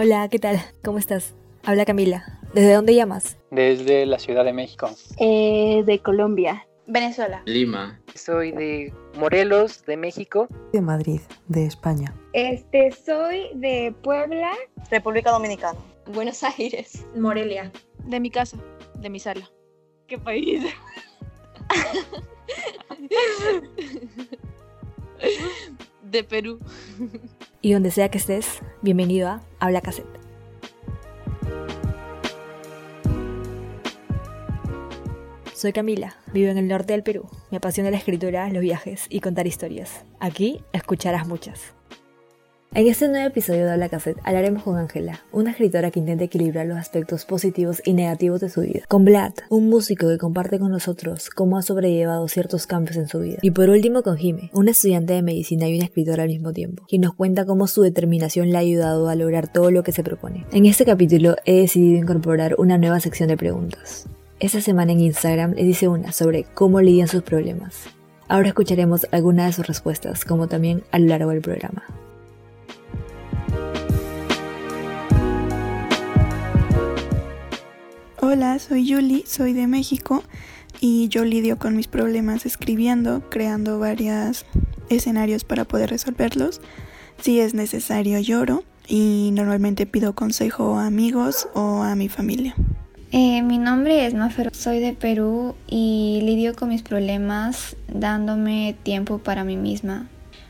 Hola, 0.00 0.28
¿qué 0.28 0.38
tal? 0.38 0.60
¿Cómo 0.84 0.98
estás? 0.98 1.34
Habla 1.64 1.84
Camila. 1.84 2.38
¿Desde 2.54 2.72
dónde 2.72 2.94
llamas? 2.94 3.36
Desde 3.50 4.06
la 4.06 4.20
Ciudad 4.20 4.44
de 4.44 4.52
México. 4.52 4.88
Eh, 5.18 5.82
de 5.84 5.98
Colombia. 5.98 6.68
Venezuela. 6.86 7.42
Lima. 7.46 8.00
Soy 8.14 8.52
de 8.52 8.94
Morelos, 9.16 9.84
de 9.86 9.96
México. 9.96 10.46
De 10.72 10.80
Madrid, 10.80 11.20
de 11.48 11.66
España. 11.66 12.14
Este, 12.32 12.92
soy 12.92 13.48
de 13.54 13.92
Puebla. 14.04 14.52
República 14.88 15.32
Dominicana. 15.32 15.80
Buenos 16.06 16.44
Aires. 16.44 17.04
Morelia. 17.16 17.72
De 18.04 18.20
mi 18.20 18.30
casa, 18.30 18.56
de 19.00 19.10
mi 19.10 19.18
sala. 19.18 19.50
¿Qué 20.06 20.16
país? 20.16 20.62
de 26.10 26.24
Perú. 26.24 26.58
Y 27.60 27.72
donde 27.72 27.90
sea 27.90 28.08
que 28.08 28.18
estés, 28.18 28.60
bienvenido 28.82 29.28
a 29.28 29.42
Habla 29.58 29.80
Cassette. 29.80 30.06
Soy 35.52 35.72
Camila, 35.72 36.14
vivo 36.32 36.52
en 36.52 36.58
el 36.58 36.68
norte 36.68 36.92
del 36.92 37.02
Perú. 37.02 37.28
Me 37.50 37.56
apasiona 37.56 37.90
la 37.90 37.96
escritura, 37.96 38.48
los 38.50 38.62
viajes 38.62 39.06
y 39.10 39.18
contar 39.18 39.48
historias. 39.48 40.04
Aquí 40.20 40.62
escucharás 40.72 41.26
muchas. 41.26 41.74
En 42.74 42.86
este 42.86 43.08
nuevo 43.08 43.26
episodio 43.26 43.64
de 43.64 43.72
Habla 43.72 43.88
Cassette 43.88 44.20
hablaremos 44.24 44.62
con 44.62 44.76
Ángela, 44.76 45.22
una 45.32 45.52
escritora 45.52 45.90
que 45.90 46.00
intenta 46.00 46.24
equilibrar 46.24 46.66
los 46.66 46.76
aspectos 46.76 47.24
positivos 47.24 47.80
y 47.82 47.94
negativos 47.94 48.42
de 48.42 48.50
su 48.50 48.60
vida. 48.60 48.82
Con 48.88 49.06
Vlad, 49.06 49.32
un 49.48 49.70
músico 49.70 50.06
que 50.06 50.18
comparte 50.18 50.58
con 50.58 50.70
nosotros 50.70 51.30
cómo 51.30 51.56
ha 51.56 51.62
sobrellevado 51.62 52.28
ciertos 52.28 52.66
cambios 52.66 52.98
en 52.98 53.08
su 53.08 53.20
vida. 53.20 53.38
Y 53.40 53.52
por 53.52 53.70
último 53.70 54.02
con 54.02 54.18
Jime, 54.18 54.50
una 54.52 54.72
estudiante 54.72 55.14
de 55.14 55.22
medicina 55.22 55.66
y 55.66 55.76
una 55.76 55.86
escritora 55.86 56.24
al 56.24 56.28
mismo 56.28 56.52
tiempo, 56.52 56.84
quien 56.86 57.00
nos 57.00 57.14
cuenta 57.14 57.46
cómo 57.46 57.66
su 57.68 57.80
determinación 57.80 58.50
le 58.50 58.58
ha 58.58 58.60
ayudado 58.60 59.08
a 59.08 59.14
lograr 59.14 59.50
todo 59.50 59.70
lo 59.70 59.82
que 59.82 59.92
se 59.92 60.04
propone. 60.04 60.44
En 60.52 60.66
este 60.66 60.84
capítulo 60.84 61.36
he 61.46 61.62
decidido 61.62 61.98
incorporar 61.98 62.54
una 62.58 62.76
nueva 62.76 63.00
sección 63.00 63.30
de 63.30 63.38
preguntas. 63.38 64.06
Esta 64.40 64.60
semana 64.60 64.92
en 64.92 65.00
Instagram 65.00 65.54
les 65.54 65.64
hice 65.64 65.88
una 65.88 66.12
sobre 66.12 66.44
cómo 66.44 66.82
lidian 66.82 67.08
sus 67.08 67.22
problemas. 67.22 67.86
Ahora 68.28 68.48
escucharemos 68.48 69.06
algunas 69.10 69.46
de 69.46 69.52
sus 69.54 69.66
respuestas, 69.66 70.26
como 70.26 70.48
también 70.48 70.82
a 70.92 70.98
lo 70.98 71.06
largo 71.06 71.30
del 71.30 71.40
programa. 71.40 71.82
Hola, 78.20 78.58
soy 78.58 78.84
Yuli, 78.84 79.22
soy 79.28 79.52
de 79.52 79.68
México 79.68 80.24
y 80.80 81.06
yo 81.06 81.24
lidio 81.24 81.56
con 81.56 81.76
mis 81.76 81.86
problemas 81.86 82.46
escribiendo, 82.46 83.22
creando 83.30 83.78
varios 83.78 84.44
escenarios 84.90 85.44
para 85.44 85.64
poder 85.64 85.90
resolverlos. 85.90 86.60
Si 87.22 87.38
es 87.38 87.54
necesario 87.54 88.18
lloro 88.18 88.64
y 88.88 89.30
normalmente 89.34 89.86
pido 89.86 90.16
consejo 90.16 90.78
a 90.78 90.86
amigos 90.86 91.48
o 91.54 91.84
a 91.84 91.94
mi 91.94 92.08
familia. 92.08 92.56
Eh, 93.12 93.42
mi 93.42 93.56
nombre 93.56 94.04
es 94.04 94.14
Mafer, 94.14 94.52
soy 94.52 94.80
de 94.80 94.94
Perú 94.94 95.54
y 95.68 96.18
lidio 96.24 96.56
con 96.56 96.70
mis 96.70 96.82
problemas 96.82 97.76
dándome 97.86 98.74
tiempo 98.82 99.18
para 99.18 99.44
mí 99.44 99.56
misma. 99.56 100.08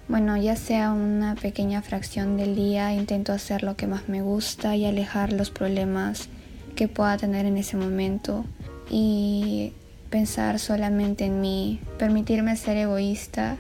Bueno, 0.09 0.39
ya 0.39 0.57
sea 0.57 0.93
una 0.93 1.35
pequeña 1.35 1.83
fracción 1.83 2.39
del 2.39 2.57
día, 2.57 2.95
intento 2.95 3.35
hacer 3.35 3.63
lo 3.63 3.77
que 3.77 3.87
más 3.87 4.09
me 4.09 4.23
gusta 4.23 4.75
y 4.75 4.87
alejar 4.87 5.35
los 5.35 5.51
problemas 5.51 6.31
que 6.79 6.87
pueda 6.87 7.17
tener 7.17 7.45
en 7.45 7.59
ese 7.59 7.77
momento 7.77 8.45
y 8.89 9.73
pensar 10.11 10.61
solamente 10.61 11.25
en 11.25 11.41
mí, 11.41 11.81
permitirme 11.99 12.57
ser 12.57 12.77
egoísta, 12.77 13.57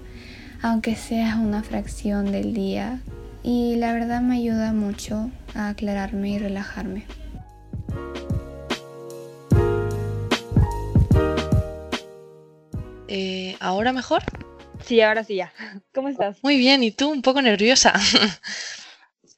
aunque 0.62 0.94
sea 0.94 1.34
una 1.34 1.64
fracción 1.64 2.30
del 2.30 2.54
día. 2.54 3.00
Y 3.42 3.74
la 3.74 3.92
verdad 3.92 4.20
me 4.20 4.36
ayuda 4.36 4.72
mucho 4.72 5.32
a 5.56 5.70
aclararme 5.70 6.30
y 6.30 6.38
relajarme. 6.38 7.06
Eh, 13.08 13.56
¿Ahora 13.58 13.92
mejor? 13.92 14.22
Sí, 14.84 15.00
ahora 15.00 15.24
sí 15.24 15.34
ya. 15.34 15.52
¿Cómo 15.92 16.06
estás? 16.06 16.36
Muy 16.44 16.56
bien, 16.56 16.84
¿y 16.84 16.92
tú? 16.92 17.10
Un 17.10 17.22
poco 17.22 17.42
nerviosa. 17.42 17.94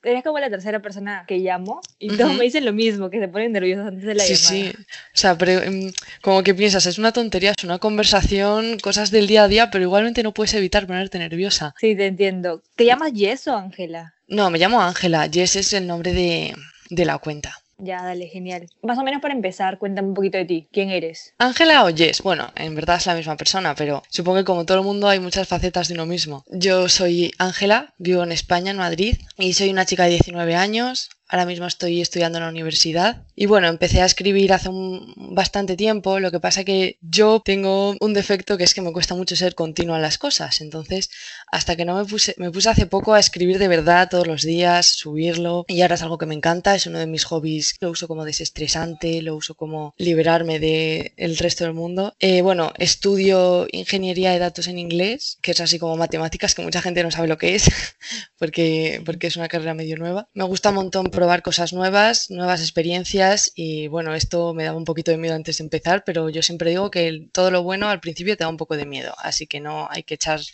eres 0.03 0.23
como 0.23 0.39
la 0.39 0.51
tercera 0.51 0.81
persona 0.81 1.25
que 1.27 1.39
llamo 1.39 1.81
y 1.99 2.17
todos 2.17 2.35
me 2.35 2.45
dicen 2.45 2.65
lo 2.65 2.73
mismo, 2.73 3.11
que 3.11 3.21
se 3.21 3.29
ponen 3.29 3.53
nerviosos 3.53 3.87
antes 3.87 4.05
de 4.05 4.15
la 4.15 4.25
sí, 4.25 4.35
llamada. 4.35 4.49
Sí, 4.49 4.73
sí. 4.77 4.85
O 5.15 5.19
sea, 5.19 5.39
pero, 5.39 5.63
em, 5.63 5.93
como 6.23 6.43
que 6.43 6.55
piensas, 6.55 6.87
es 6.87 6.99
una 6.99 7.13
tontería, 7.13 7.53
es 7.57 7.65
una 7.65 7.79
conversación, 7.79 8.79
cosas 8.79 9.11
del 9.11 9.27
día 9.27 9.45
a 9.45 9.49
día, 9.49 9.71
pero 9.71 9.85
igualmente 9.85 10.23
no 10.23 10.33
puedes 10.33 10.55
evitar 10.55 10.87
ponerte 10.87 11.19
nerviosa. 11.19 11.75
Sí, 11.79 11.95
te 11.95 12.07
entiendo. 12.07 12.63
¿Te 12.77 12.85
llamas 12.85 13.13
Jess 13.15 13.49
o 13.49 13.57
Ángela? 13.57 14.15
No, 14.29 14.51
me 14.51 14.59
llamo 14.59 14.81
Ángela. 14.81 15.29
Jess 15.31 15.57
es 15.57 15.73
el 15.73 15.87
nombre 15.87 16.13
de, 16.13 16.55
de 16.89 17.05
la 17.05 17.19
cuenta. 17.19 17.61
Ya, 17.83 18.03
dale, 18.03 18.29
genial. 18.29 18.69
Más 18.83 18.99
o 18.99 19.03
menos 19.03 19.23
para 19.23 19.35
empezar, 19.35 19.79
cuéntame 19.79 20.09
un 20.09 20.15
poquito 20.15 20.39
de 20.39 20.45
ti. 20.45 20.69
¿Quién 20.73 20.91
eres? 20.91 21.35
Ángela 21.39 21.85
o 21.85 21.95
Jess. 21.95 22.23
Bueno, 22.23 22.53
en 22.57 22.75
verdad 22.75 22.97
es 22.97 23.07
la 23.07 23.15
misma 23.15 23.37
persona, 23.37 23.75
pero 23.75 24.03
supongo 24.09 24.39
que 24.39 24.45
como 24.45 24.67
todo 24.67 24.79
el 24.79 24.85
mundo 24.85 25.09
hay 25.09 25.21
muchas 25.21 25.49
facetas 25.49 25.89
de 25.89 25.95
uno 25.95 26.07
mismo. 26.07 26.45
Yo 26.51 26.89
soy 26.89 27.33
Ángela, 27.39 27.95
vivo 27.99 28.23
en 28.23 28.33
España, 28.33 28.71
en 28.71 28.77
Madrid, 28.77 29.17
y 29.39 29.53
soy 29.55 29.71
una 29.71 29.87
chica 29.87 30.05
de 30.05 30.11
19 30.11 30.55
años. 30.55 31.11
Ahora 31.33 31.47
mismo 31.47 31.67
estoy 31.67 32.01
estudiando 32.01 32.39
en 32.39 32.45
la 32.45 32.51
universidad. 32.51 33.23
Y 33.37 33.47
bueno, 33.47 33.69
empecé 33.69 34.03
a 34.03 34.05
escribir 34.05 34.53
hace 34.53 34.69
un 34.69 35.15
bastante 35.17 35.77
tiempo. 35.77 36.19
Lo 36.19 36.33
que 36.33 36.41
pasa 36.41 36.65
que 36.65 36.99
yo 37.01 37.41
tengo 37.45 37.95
un 38.01 38.15
defecto 38.15 38.59
que 38.59 38.65
es 38.65 38.75
que 38.75 38.83
me 38.83 38.93
cuesta 38.93 39.15
mucho 39.15 39.37
ser 39.37 39.55
continua 39.55 39.95
en 39.95 40.03
las 40.03 40.19
cosas. 40.19 40.61
Entonces, 40.61 41.09
hasta 41.51 41.77
que 41.77 41.85
no 41.85 41.97
me 41.97 42.05
puse, 42.05 42.35
me 42.39 42.51
puse 42.51 42.69
hace 42.69 42.87
poco 42.87 43.15
a 43.15 43.21
escribir 43.21 43.59
de 43.59 43.69
verdad 43.69 44.09
todos 44.09 44.27
los 44.27 44.43
días, 44.43 44.87
subirlo. 44.87 45.65
Y 45.69 45.83
ahora 45.83 45.97
es 45.97 46.03
algo 46.03 46.19
que 46.19 46.27
me 46.27 46.35
encanta, 46.35 46.75
es 46.75 46.87
uno 46.87 46.99
de 46.99 47.07
mis 47.07 47.25
hobbies. 47.25 47.77
Lo 47.81 47.91
uso 47.91 48.07
como 48.07 48.25
desestresante, 48.25 49.21
lo 49.23 49.37
uso 49.37 49.55
como 49.55 49.95
liberarme 49.99 50.61
del 50.61 51.13
el 51.17 51.37
resto 51.39 51.65
del 51.65 51.75
mundo. 51.75 52.15
Eh, 52.21 52.43
bueno, 52.43 52.73
estudio 52.79 53.67
ingeniería 53.73 54.31
de 54.31 54.39
datos 54.39 54.69
en 54.69 54.79
inglés, 54.79 55.39
que 55.43 55.51
es 55.51 55.61
así 55.61 55.79
como 55.79 55.97
matemáticas, 55.97 56.55
que 56.55 56.63
mucha 56.63 56.83
gente 56.83 57.03
no 57.03 57.11
sabe 57.11 57.29
lo 57.29 57.39
que 57.39 57.57
es, 57.57 57.65
porque, 58.39 59.03
porque 59.05 59.27
es 59.27 59.37
una 59.37 59.49
carrera 59.49 59.75
medio 59.75 59.97
nueva. 59.97 60.29
Me 60.35 60.45
gusta 60.45 60.69
un 60.69 60.77
montón 60.77 61.11
probar 61.11 61.43
cosas 61.43 61.73
nuevas, 61.73 62.31
nuevas 62.31 62.61
experiencias 62.61 63.53
y 63.55 63.89
bueno, 63.89 64.15
esto 64.15 64.55
me 64.55 64.65
daba 64.65 64.77
un 64.77 64.85
poquito 64.85 65.11
de 65.11 65.17
miedo 65.17 65.35
antes 65.35 65.59
de 65.59 65.65
empezar, 65.65 66.05
pero 66.05 66.29
yo 66.31 66.43
siempre 66.43 66.71
digo 66.71 66.91
que 66.91 67.29
todo 67.33 67.51
lo 67.51 67.63
bueno 67.63 67.89
al 67.89 68.01
principio 68.01 68.37
te 68.37 68.45
da 68.45 68.49
un 68.49 68.57
poco 68.57 68.77
de 68.77 68.87
miedo, 68.87 69.15
así 69.19 69.47
que 69.47 69.61
no 69.61 69.89
hay 69.91 70.05
que 70.05 70.15
echarse 70.15 70.53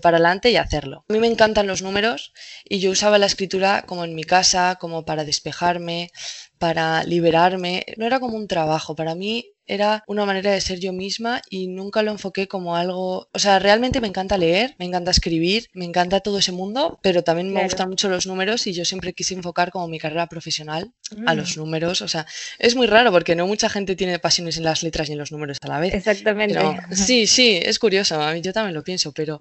para 0.00 0.16
adelante 0.18 0.35
y 0.44 0.56
hacerlo. 0.56 1.04
A 1.08 1.12
mí 1.12 1.18
me 1.18 1.26
encantan 1.26 1.66
los 1.66 1.82
números 1.82 2.32
y 2.64 2.78
yo 2.78 2.90
usaba 2.90 3.18
la 3.18 3.26
escritura 3.26 3.82
como 3.86 4.04
en 4.04 4.14
mi 4.14 4.24
casa, 4.24 4.76
como 4.80 5.04
para 5.04 5.24
despejarme, 5.24 6.10
para 6.58 7.04
liberarme. 7.04 7.84
No 7.96 8.06
era 8.06 8.20
como 8.20 8.36
un 8.36 8.48
trabajo, 8.48 8.94
para 8.94 9.14
mí 9.14 9.55
era 9.66 10.04
una 10.06 10.24
manera 10.24 10.50
de 10.52 10.60
ser 10.60 10.78
yo 10.80 10.92
misma 10.92 11.42
y 11.50 11.66
nunca 11.66 12.02
lo 12.02 12.12
enfoqué 12.12 12.46
como 12.48 12.76
algo, 12.76 13.28
o 13.32 13.38
sea, 13.38 13.58
realmente 13.58 14.00
me 14.00 14.06
encanta 14.08 14.38
leer, 14.38 14.74
me 14.78 14.84
encanta 14.84 15.10
escribir, 15.10 15.68
me 15.72 15.84
encanta 15.84 16.20
todo 16.20 16.38
ese 16.38 16.52
mundo, 16.52 16.98
pero 17.02 17.22
también 17.24 17.48
me 17.48 17.54
Claro. 17.54 17.66
gustan 17.66 17.88
mucho 17.88 18.08
los 18.08 18.26
números 18.26 18.66
y 18.66 18.72
yo 18.72 18.84
siempre 18.84 19.12
quise 19.12 19.34
enfocar 19.34 19.70
como 19.70 19.88
mi 19.88 19.98
carrera 19.98 20.26
profesional 20.28 20.92
a 21.26 21.34
Mm. 21.34 21.36
los 21.36 21.56
números, 21.56 22.00
o 22.02 22.08
sea, 22.08 22.26
es 22.58 22.74
muy 22.76 22.86
raro 22.86 23.10
porque 23.12 23.34
no 23.36 23.46
mucha 23.46 23.68
gente 23.68 23.96
tiene 23.96 24.18
pasiones 24.18 24.56
en 24.56 24.64
las 24.64 24.82
letras 24.82 25.08
y 25.08 25.12
en 25.12 25.18
los 25.18 25.32
números 25.32 25.58
a 25.62 25.68
la 25.68 25.78
vez. 25.80 25.94
Exactamente. 25.94 26.54
Pero, 26.54 26.74
sí, 26.92 27.26
sí, 27.26 27.58
es 27.62 27.78
curioso, 27.78 28.20
a 28.22 28.32
mí 28.32 28.40
yo 28.42 28.52
también 28.52 28.74
lo 28.74 28.82
pienso, 28.84 29.12
pero 29.12 29.40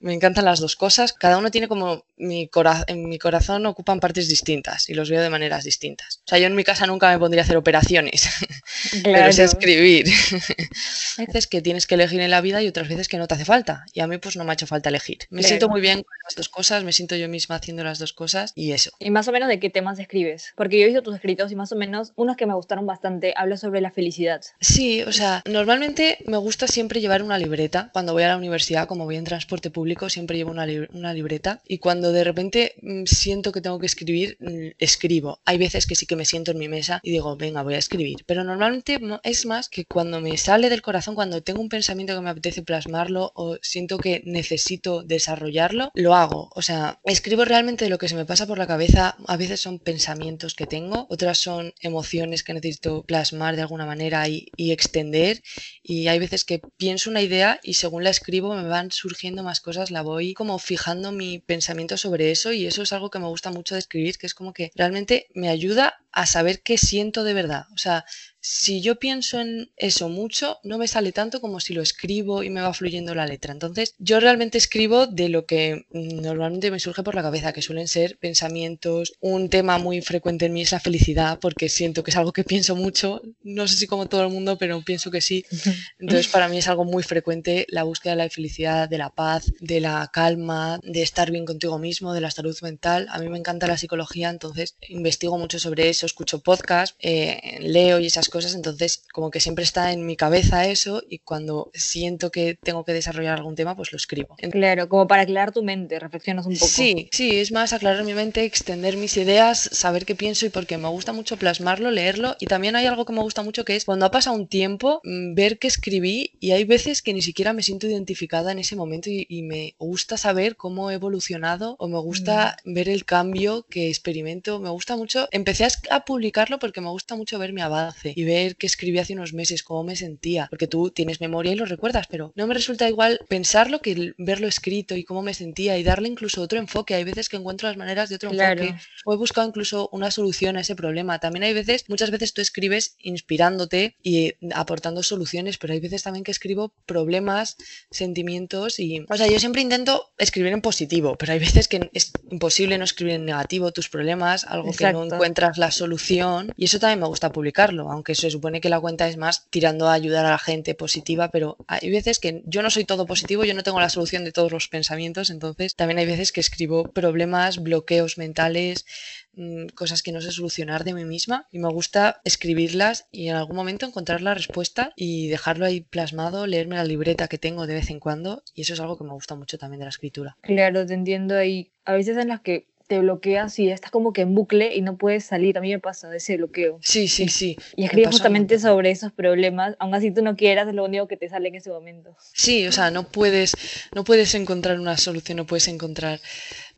me 0.00 0.12
encantan 0.14 0.44
las 0.44 0.60
dos 0.60 0.76
cosas. 0.76 1.12
Cada 1.12 1.38
uno 1.38 1.50
tiene 1.50 1.68
como 1.68 2.04
mi 2.16 2.48
cora- 2.48 2.84
en 2.86 3.08
mi 3.08 3.18
corazón 3.18 3.66
ocupan 3.66 4.00
partes 4.00 4.28
distintas 4.28 4.88
y 4.88 4.94
los 4.94 5.10
veo 5.10 5.20
de 5.22 5.30
maneras 5.30 5.64
distintas. 5.64 6.18
O 6.24 6.28
sea, 6.28 6.38
yo 6.38 6.46
en 6.46 6.54
mi 6.54 6.64
casa 6.64 6.86
nunca 6.86 7.10
me 7.10 7.18
pondría 7.18 7.42
a 7.42 7.44
hacer 7.44 7.56
operaciones, 7.56 8.22
pero 9.04 9.32
sé 9.32 9.44
Claro. 9.44 9.55
Escribir. 9.58 10.06
Veces 11.18 11.46
que 11.46 11.62
tienes 11.62 11.86
que 11.86 11.94
elegir 11.96 12.20
en 12.20 12.30
la 12.30 12.40
vida 12.40 12.62
y 12.62 12.68
otras 12.68 12.88
veces 12.88 13.08
que 13.08 13.18
no 13.18 13.26
te 13.26 13.34
hace 13.34 13.44
falta. 13.44 13.84
Y 13.92 14.00
a 14.00 14.06
mí 14.06 14.18
pues 14.18 14.36
no 14.36 14.44
me 14.44 14.50
ha 14.50 14.54
hecho 14.54 14.66
falta 14.66 14.88
elegir. 14.88 15.18
Me 15.30 15.40
Claro. 15.40 15.48
siento 15.48 15.68
muy 15.68 15.80
bien 15.80 16.02
con 16.02 16.12
las 16.24 16.34
dos 16.34 16.48
cosas, 16.48 16.84
me 16.84 16.92
siento 16.92 17.16
yo 17.16 17.28
misma 17.28 17.56
haciendo 17.56 17.84
las 17.84 17.98
dos 17.98 18.12
cosas 18.12 18.52
y 18.54 18.72
eso. 18.72 18.90
Y 18.98 19.10
más 19.10 19.28
o 19.28 19.32
menos 19.32 19.48
de 19.48 19.58
qué 19.60 19.70
temas 19.70 19.98
escribes. 19.98 20.52
Porque 20.56 20.78
yo 20.78 20.84
he 20.84 20.86
visto 20.86 21.02
tus 21.02 21.14
escritos 21.14 21.52
y 21.52 21.56
más 21.56 21.72
o 21.72 21.76
menos 21.76 22.12
unos 22.16 22.36
que 22.36 22.46
me 22.46 22.54
gustaron 22.54 22.86
bastante 22.86 23.32
hablan 23.36 23.58
sobre 23.58 23.80
la 23.80 23.90
felicidad. 23.90 24.40
Sí, 24.60 25.02
o 25.02 25.12
sea, 25.12 25.42
normalmente 25.46 26.18
me 26.26 26.36
gusta 26.36 26.66
siempre 26.66 27.00
llevar 27.00 27.22
una 27.22 27.38
libreta. 27.38 27.90
Cuando 27.92 28.12
voy 28.12 28.22
a 28.24 28.28
la 28.28 28.36
universidad, 28.36 28.86
como 28.86 29.04
voy 29.04 29.16
en 29.16 29.24
transporte 29.24 29.70
público, 29.70 30.08
siempre 30.08 30.36
llevo 30.36 30.50
una, 30.50 30.66
lib- 30.66 30.88
una 30.92 31.12
libreta. 31.14 31.60
Y 31.66 31.78
cuando 31.78 32.12
de 32.12 32.24
repente 32.24 32.74
mm, 32.82 33.04
siento 33.06 33.52
que 33.52 33.60
tengo 33.60 33.78
que 33.78 33.86
escribir, 33.86 34.36
mm, 34.40 34.68
escribo. 34.78 35.40
Hay 35.44 35.58
veces 35.58 35.86
que 35.86 35.94
sí 35.94 36.06
que 36.06 36.16
me 36.16 36.24
siento 36.24 36.50
en 36.50 36.58
mi 36.58 36.68
mesa 36.68 37.00
y 37.02 37.10
digo, 37.12 37.36
venga, 37.36 37.62
voy 37.62 37.74
a 37.74 37.78
escribir. 37.78 38.16
Pero 38.26 38.44
normalmente 38.44 38.98
es 39.22 39.46
más 39.46 39.68
que 39.68 39.84
cuando 39.84 40.20
me 40.20 40.36
sale 40.36 40.68
del 40.68 40.82
corazón, 40.82 41.05
cuando 41.14 41.42
tengo 41.42 41.60
un 41.60 41.68
pensamiento 41.68 42.14
que 42.14 42.20
me 42.20 42.30
apetece 42.30 42.62
plasmarlo 42.62 43.32
o 43.34 43.58
siento 43.62 43.98
que 43.98 44.22
necesito 44.24 45.02
desarrollarlo, 45.02 45.90
lo 45.94 46.14
hago. 46.14 46.50
O 46.54 46.62
sea, 46.62 47.00
escribo 47.04 47.44
realmente 47.44 47.88
lo 47.88 47.98
que 47.98 48.08
se 48.08 48.16
me 48.16 48.24
pasa 48.24 48.46
por 48.46 48.58
la 48.58 48.66
cabeza. 48.66 49.16
A 49.26 49.36
veces 49.36 49.60
son 49.60 49.78
pensamientos 49.78 50.54
que 50.54 50.66
tengo, 50.66 51.06
otras 51.10 51.38
son 51.38 51.72
emociones 51.80 52.42
que 52.42 52.54
necesito 52.54 53.04
plasmar 53.04 53.56
de 53.56 53.62
alguna 53.62 53.86
manera 53.86 54.28
y, 54.28 54.48
y 54.56 54.72
extender. 54.72 55.42
Y 55.82 56.08
hay 56.08 56.18
veces 56.18 56.44
que 56.44 56.60
pienso 56.76 57.10
una 57.10 57.22
idea 57.22 57.60
y 57.62 57.74
según 57.74 58.04
la 58.04 58.10
escribo 58.10 58.54
me 58.54 58.68
van 58.68 58.90
surgiendo 58.90 59.42
más 59.42 59.60
cosas, 59.60 59.90
la 59.90 60.02
voy 60.02 60.34
como 60.34 60.58
fijando 60.58 61.12
mi 61.12 61.38
pensamiento 61.38 61.96
sobre 61.96 62.30
eso 62.30 62.52
y 62.52 62.66
eso 62.66 62.82
es 62.82 62.92
algo 62.92 63.10
que 63.10 63.18
me 63.18 63.26
gusta 63.26 63.50
mucho 63.50 63.74
de 63.74 63.80
escribir, 63.80 64.18
que 64.18 64.26
es 64.26 64.34
como 64.34 64.52
que 64.52 64.70
realmente 64.74 65.26
me 65.34 65.48
ayuda 65.48 65.94
a 66.16 66.24
saber 66.24 66.62
qué 66.62 66.78
siento 66.78 67.24
de 67.24 67.34
verdad. 67.34 67.66
O 67.74 67.78
sea, 67.78 68.06
si 68.48 68.80
yo 68.80 68.96
pienso 68.96 69.40
en 69.40 69.72
eso 69.76 70.08
mucho, 70.08 70.60
no 70.62 70.78
me 70.78 70.86
sale 70.86 71.10
tanto 71.10 71.40
como 71.40 71.58
si 71.58 71.74
lo 71.74 71.82
escribo 71.82 72.44
y 72.44 72.48
me 72.48 72.60
va 72.60 72.72
fluyendo 72.72 73.12
la 73.12 73.26
letra. 73.26 73.52
Entonces, 73.52 73.94
yo 73.98 74.20
realmente 74.20 74.56
escribo 74.56 75.08
de 75.08 75.28
lo 75.28 75.46
que 75.46 75.84
normalmente 75.90 76.70
me 76.70 76.78
surge 76.78 77.02
por 77.02 77.16
la 77.16 77.22
cabeza, 77.22 77.52
que 77.52 77.60
suelen 77.60 77.88
ser 77.88 78.18
pensamientos. 78.18 79.14
Un 79.20 79.50
tema 79.50 79.78
muy 79.78 80.00
frecuente 80.00 80.46
en 80.46 80.52
mí 80.52 80.62
es 80.62 80.70
la 80.70 80.78
felicidad, 80.78 81.40
porque 81.40 81.68
siento 81.68 82.04
que 82.04 82.12
es 82.12 82.16
algo 82.16 82.32
que 82.32 82.44
pienso 82.44 82.76
mucho. 82.76 83.20
No 83.42 83.66
sé 83.66 83.76
si 83.76 83.88
como 83.88 84.06
todo 84.06 84.22
el 84.22 84.32
mundo, 84.32 84.56
pero 84.56 84.80
pienso 84.80 85.10
que 85.10 85.20
sí. 85.20 85.44
Entonces, 85.98 86.28
para 86.28 86.48
mí 86.48 86.56
es 86.56 86.68
algo 86.68 86.84
muy 86.84 87.02
frecuente 87.02 87.66
la 87.68 87.82
búsqueda 87.82 88.12
de 88.12 88.22
la 88.22 88.30
felicidad, 88.30 88.88
de 88.88 88.98
la 88.98 89.10
paz, 89.10 89.52
de 89.60 89.80
la 89.80 90.08
calma, 90.12 90.78
de 90.84 91.02
estar 91.02 91.32
bien 91.32 91.44
contigo 91.46 91.80
mismo, 91.80 92.14
de 92.14 92.20
la 92.20 92.30
salud 92.30 92.56
mental. 92.62 93.08
A 93.10 93.18
mí 93.18 93.28
me 93.28 93.38
encanta 93.38 93.66
la 93.66 93.76
psicología, 93.76 94.30
entonces 94.30 94.76
investigo 94.88 95.36
mucho 95.36 95.58
sobre 95.58 95.88
eso, 95.88 96.05
escucho 96.06 96.40
podcast, 96.40 96.96
eh, 97.00 97.58
leo 97.60 98.00
y 98.00 98.06
esas 98.06 98.28
cosas 98.28 98.54
entonces 98.54 99.04
como 99.12 99.30
que 99.30 99.40
siempre 99.40 99.64
está 99.64 99.92
en 99.92 100.06
mi 100.06 100.16
cabeza 100.16 100.66
eso 100.66 101.02
y 101.08 101.18
cuando 101.18 101.70
siento 101.74 102.30
que 102.30 102.54
tengo 102.54 102.84
que 102.84 102.92
desarrollar 102.92 103.36
algún 103.36 103.54
tema, 103.54 103.76
pues 103.76 103.92
lo 103.92 103.96
escribo. 103.96 104.36
Claro, 104.50 104.88
como 104.88 105.06
para 105.06 105.22
aclarar 105.22 105.52
tu 105.52 105.62
mente, 105.62 105.98
reflexionas 105.98 106.46
un 106.46 106.54
poco. 106.54 106.66
Sí, 106.66 107.08
sí, 107.12 107.38
es 107.38 107.52
más 107.52 107.72
aclarar 107.72 108.04
mi 108.04 108.14
mente, 108.14 108.44
extender 108.44 108.96
mis 108.96 109.16
ideas, 109.16 109.68
saber 109.72 110.04
qué 110.04 110.14
pienso 110.14 110.46
y 110.46 110.50
porque 110.50 110.78
me 110.78 110.88
gusta 110.88 111.12
mucho 111.12 111.36
plasmarlo, 111.36 111.90
leerlo 111.90 112.36
y 112.40 112.46
también 112.46 112.76
hay 112.76 112.86
algo 112.86 113.04
que 113.04 113.12
me 113.12 113.20
gusta 113.20 113.42
mucho 113.42 113.64
que 113.64 113.76
es 113.76 113.84
cuando 113.84 114.06
ha 114.06 114.10
pasado 114.10 114.36
un 114.36 114.48
tiempo, 114.48 115.00
mm, 115.04 115.34
ver 115.34 115.58
que 115.58 115.68
escribí 115.68 116.32
y 116.40 116.52
hay 116.52 116.64
veces 116.64 117.02
que 117.02 117.12
ni 117.12 117.22
siquiera 117.22 117.52
me 117.52 117.62
siento 117.62 117.86
identificada 117.86 118.52
en 118.52 118.58
ese 118.58 118.76
momento 118.76 119.10
y, 119.10 119.26
me 119.46 119.74
gusta 119.78 120.16
saber 120.16 120.56
cómo 120.56 120.90
he 120.90 120.94
evolucionado 120.94 121.76
o 121.78 121.88
me 121.88 121.98
gusta 121.98 122.56
mm. 122.64 122.74
ver 122.74 122.88
el 122.88 123.04
cambio 123.04 123.66
que 123.68 123.88
experimento, 123.88 124.58
me 124.60 124.70
gusta 124.70 124.96
mucho, 124.96 125.28
empecé 125.30 125.66
a 125.90 125.95
publicarlo 126.04 126.58
porque 126.58 126.80
me 126.80 126.88
gusta 126.88 127.16
mucho 127.16 127.38
ver 127.38 127.52
mi 127.52 127.60
avance 127.60 128.12
y 128.14 128.24
ver 128.24 128.56
qué 128.56 128.66
escribí 128.66 128.98
hace 128.98 129.14
unos 129.14 129.32
meses, 129.32 129.62
cómo 129.62 129.84
me 129.84 129.96
sentía, 129.96 130.46
porque 130.50 130.66
tú 130.66 130.90
tienes 130.90 131.20
memoria 131.20 131.52
y 131.52 131.56
lo 131.56 131.64
recuerdas, 131.64 132.06
pero 132.08 132.32
no 132.34 132.46
me 132.46 132.54
resulta 132.54 132.88
igual 132.88 133.20
pensarlo 133.28 133.80
que 133.80 134.14
verlo 134.18 134.46
escrito 134.46 134.96
y 134.96 135.04
cómo 135.04 135.22
me 135.22 135.34
sentía 135.34 135.78
y 135.78 135.82
darle 135.82 136.08
incluso 136.08 136.42
otro 136.42 136.58
enfoque. 136.58 136.94
Hay 136.94 137.04
veces 137.04 137.28
que 137.28 137.36
encuentro 137.36 137.68
las 137.68 137.76
maneras 137.76 138.08
de 138.08 138.16
otro 138.16 138.30
enfoque 138.30 138.74
o 139.04 139.14
he 139.14 139.16
buscado 139.16 139.48
incluso 139.48 139.88
una 139.92 140.10
solución 140.10 140.56
a 140.56 140.60
ese 140.60 140.74
problema. 140.74 141.18
También 141.18 141.44
hay 141.44 141.54
veces, 141.54 141.84
muchas 141.88 142.10
veces 142.10 142.32
tú 142.32 142.40
escribes 142.40 142.96
inspirándote 142.98 143.96
y 144.02 144.34
aportando 144.54 145.02
soluciones, 145.02 145.58
pero 145.58 145.72
hay 145.72 145.80
veces 145.80 146.02
también 146.02 146.24
que 146.24 146.30
escribo 146.30 146.72
problemas, 146.86 147.56
sentimientos 147.90 148.78
y, 148.78 149.04
o 149.08 149.16
sea, 149.16 149.26
yo 149.26 149.38
siempre 149.38 149.62
intento 149.62 150.10
escribir 150.18 150.52
en 150.52 150.60
positivo, 150.60 151.16
pero 151.16 151.32
hay 151.32 151.38
veces 151.38 151.68
que 151.68 151.90
es 151.92 152.12
imposible 152.30 152.78
no 152.78 152.84
escribir 152.84 153.14
en 153.14 153.24
negativo 153.24 153.72
tus 153.72 153.88
problemas, 153.88 154.44
algo 154.44 154.72
que 154.72 154.92
no 154.92 155.04
encuentras 155.04 155.58
la 155.58 155.70
solución 155.76 156.52
y 156.56 156.64
eso 156.64 156.80
también 156.80 157.00
me 157.00 157.06
gusta 157.06 157.32
publicarlo, 157.32 157.90
aunque 157.90 158.14
se 158.14 158.30
supone 158.30 158.60
que 158.60 158.68
la 158.68 158.80
cuenta 158.80 159.08
es 159.08 159.16
más 159.16 159.46
tirando 159.50 159.88
a 159.88 159.92
ayudar 159.92 160.26
a 160.26 160.30
la 160.30 160.38
gente 160.38 160.74
positiva, 160.74 161.30
pero 161.30 161.56
hay 161.68 161.90
veces 161.90 162.18
que 162.18 162.42
yo 162.46 162.62
no 162.62 162.70
soy 162.70 162.84
todo 162.84 163.06
positivo, 163.06 163.44
yo 163.44 163.54
no 163.54 163.62
tengo 163.62 163.80
la 163.80 163.88
solución 163.88 164.24
de 164.24 164.32
todos 164.32 164.52
los 164.52 164.68
pensamientos, 164.68 165.30
entonces 165.30 165.74
también 165.74 165.98
hay 165.98 166.06
veces 166.06 166.32
que 166.32 166.40
escribo 166.40 166.84
problemas, 166.84 167.62
bloqueos 167.62 168.18
mentales, 168.18 168.86
mm, 169.34 169.66
cosas 169.74 170.02
que 170.02 170.12
no 170.12 170.20
sé 170.20 170.32
solucionar 170.32 170.84
de 170.84 170.94
mí 170.94 171.04
misma 171.04 171.46
y 171.52 171.58
me 171.58 171.68
gusta 171.68 172.20
escribirlas 172.24 173.06
y 173.10 173.28
en 173.28 173.36
algún 173.36 173.56
momento 173.56 173.86
encontrar 173.86 174.22
la 174.22 174.34
respuesta 174.34 174.92
y 174.96 175.28
dejarlo 175.28 175.66
ahí 175.66 175.80
plasmado, 175.82 176.46
leerme 176.46 176.76
la 176.76 176.84
libreta 176.84 177.28
que 177.28 177.38
tengo 177.38 177.66
de 177.66 177.74
vez 177.74 177.90
en 177.90 178.00
cuando 178.00 178.42
y 178.54 178.62
eso 178.62 178.74
es 178.74 178.80
algo 178.80 178.96
que 178.96 179.04
me 179.04 179.12
gusta 179.12 179.34
mucho 179.34 179.58
también 179.58 179.80
de 179.80 179.86
la 179.86 179.90
escritura. 179.90 180.36
Claro, 180.40 180.86
te 180.86 180.94
entiendo 180.94 181.36
ahí. 181.36 181.70
A 181.84 181.92
veces 181.92 182.16
en 182.16 182.28
las 182.28 182.40
que 182.40 182.66
te 182.86 182.98
bloqueas 182.98 183.58
y 183.58 183.70
estás 183.70 183.90
como 183.90 184.12
que 184.12 184.22
en 184.22 184.34
bucle 184.34 184.74
y 184.74 184.80
no 184.80 184.96
puedes 184.96 185.24
salir. 185.24 185.58
A 185.58 185.60
mí 185.60 185.70
me 185.70 185.78
pasa 185.78 186.08
de 186.08 186.18
ese 186.18 186.36
bloqueo. 186.36 186.78
Sí, 186.82 187.08
sí, 187.08 187.28
sí. 187.28 187.56
Y 187.76 187.84
escribes 187.84 188.10
justamente 188.10 188.58
sobre 188.58 188.90
esos 188.90 189.12
problemas, 189.12 189.76
aun 189.78 189.94
así 189.94 190.10
tú 190.10 190.22
no 190.22 190.36
quieras, 190.36 190.68
es 190.68 190.74
lo 190.74 190.84
único 190.84 191.08
que 191.08 191.16
te 191.16 191.28
sale 191.28 191.48
en 191.48 191.56
ese 191.56 191.70
momento. 191.70 192.16
Sí, 192.32 192.66
o 192.66 192.72
sea, 192.72 192.90
no 192.90 193.08
puedes, 193.08 193.54
no 193.94 194.04
puedes 194.04 194.34
encontrar 194.34 194.78
una 194.78 194.96
solución, 194.96 195.36
no 195.36 195.46
puedes 195.46 195.68
encontrar 195.68 196.20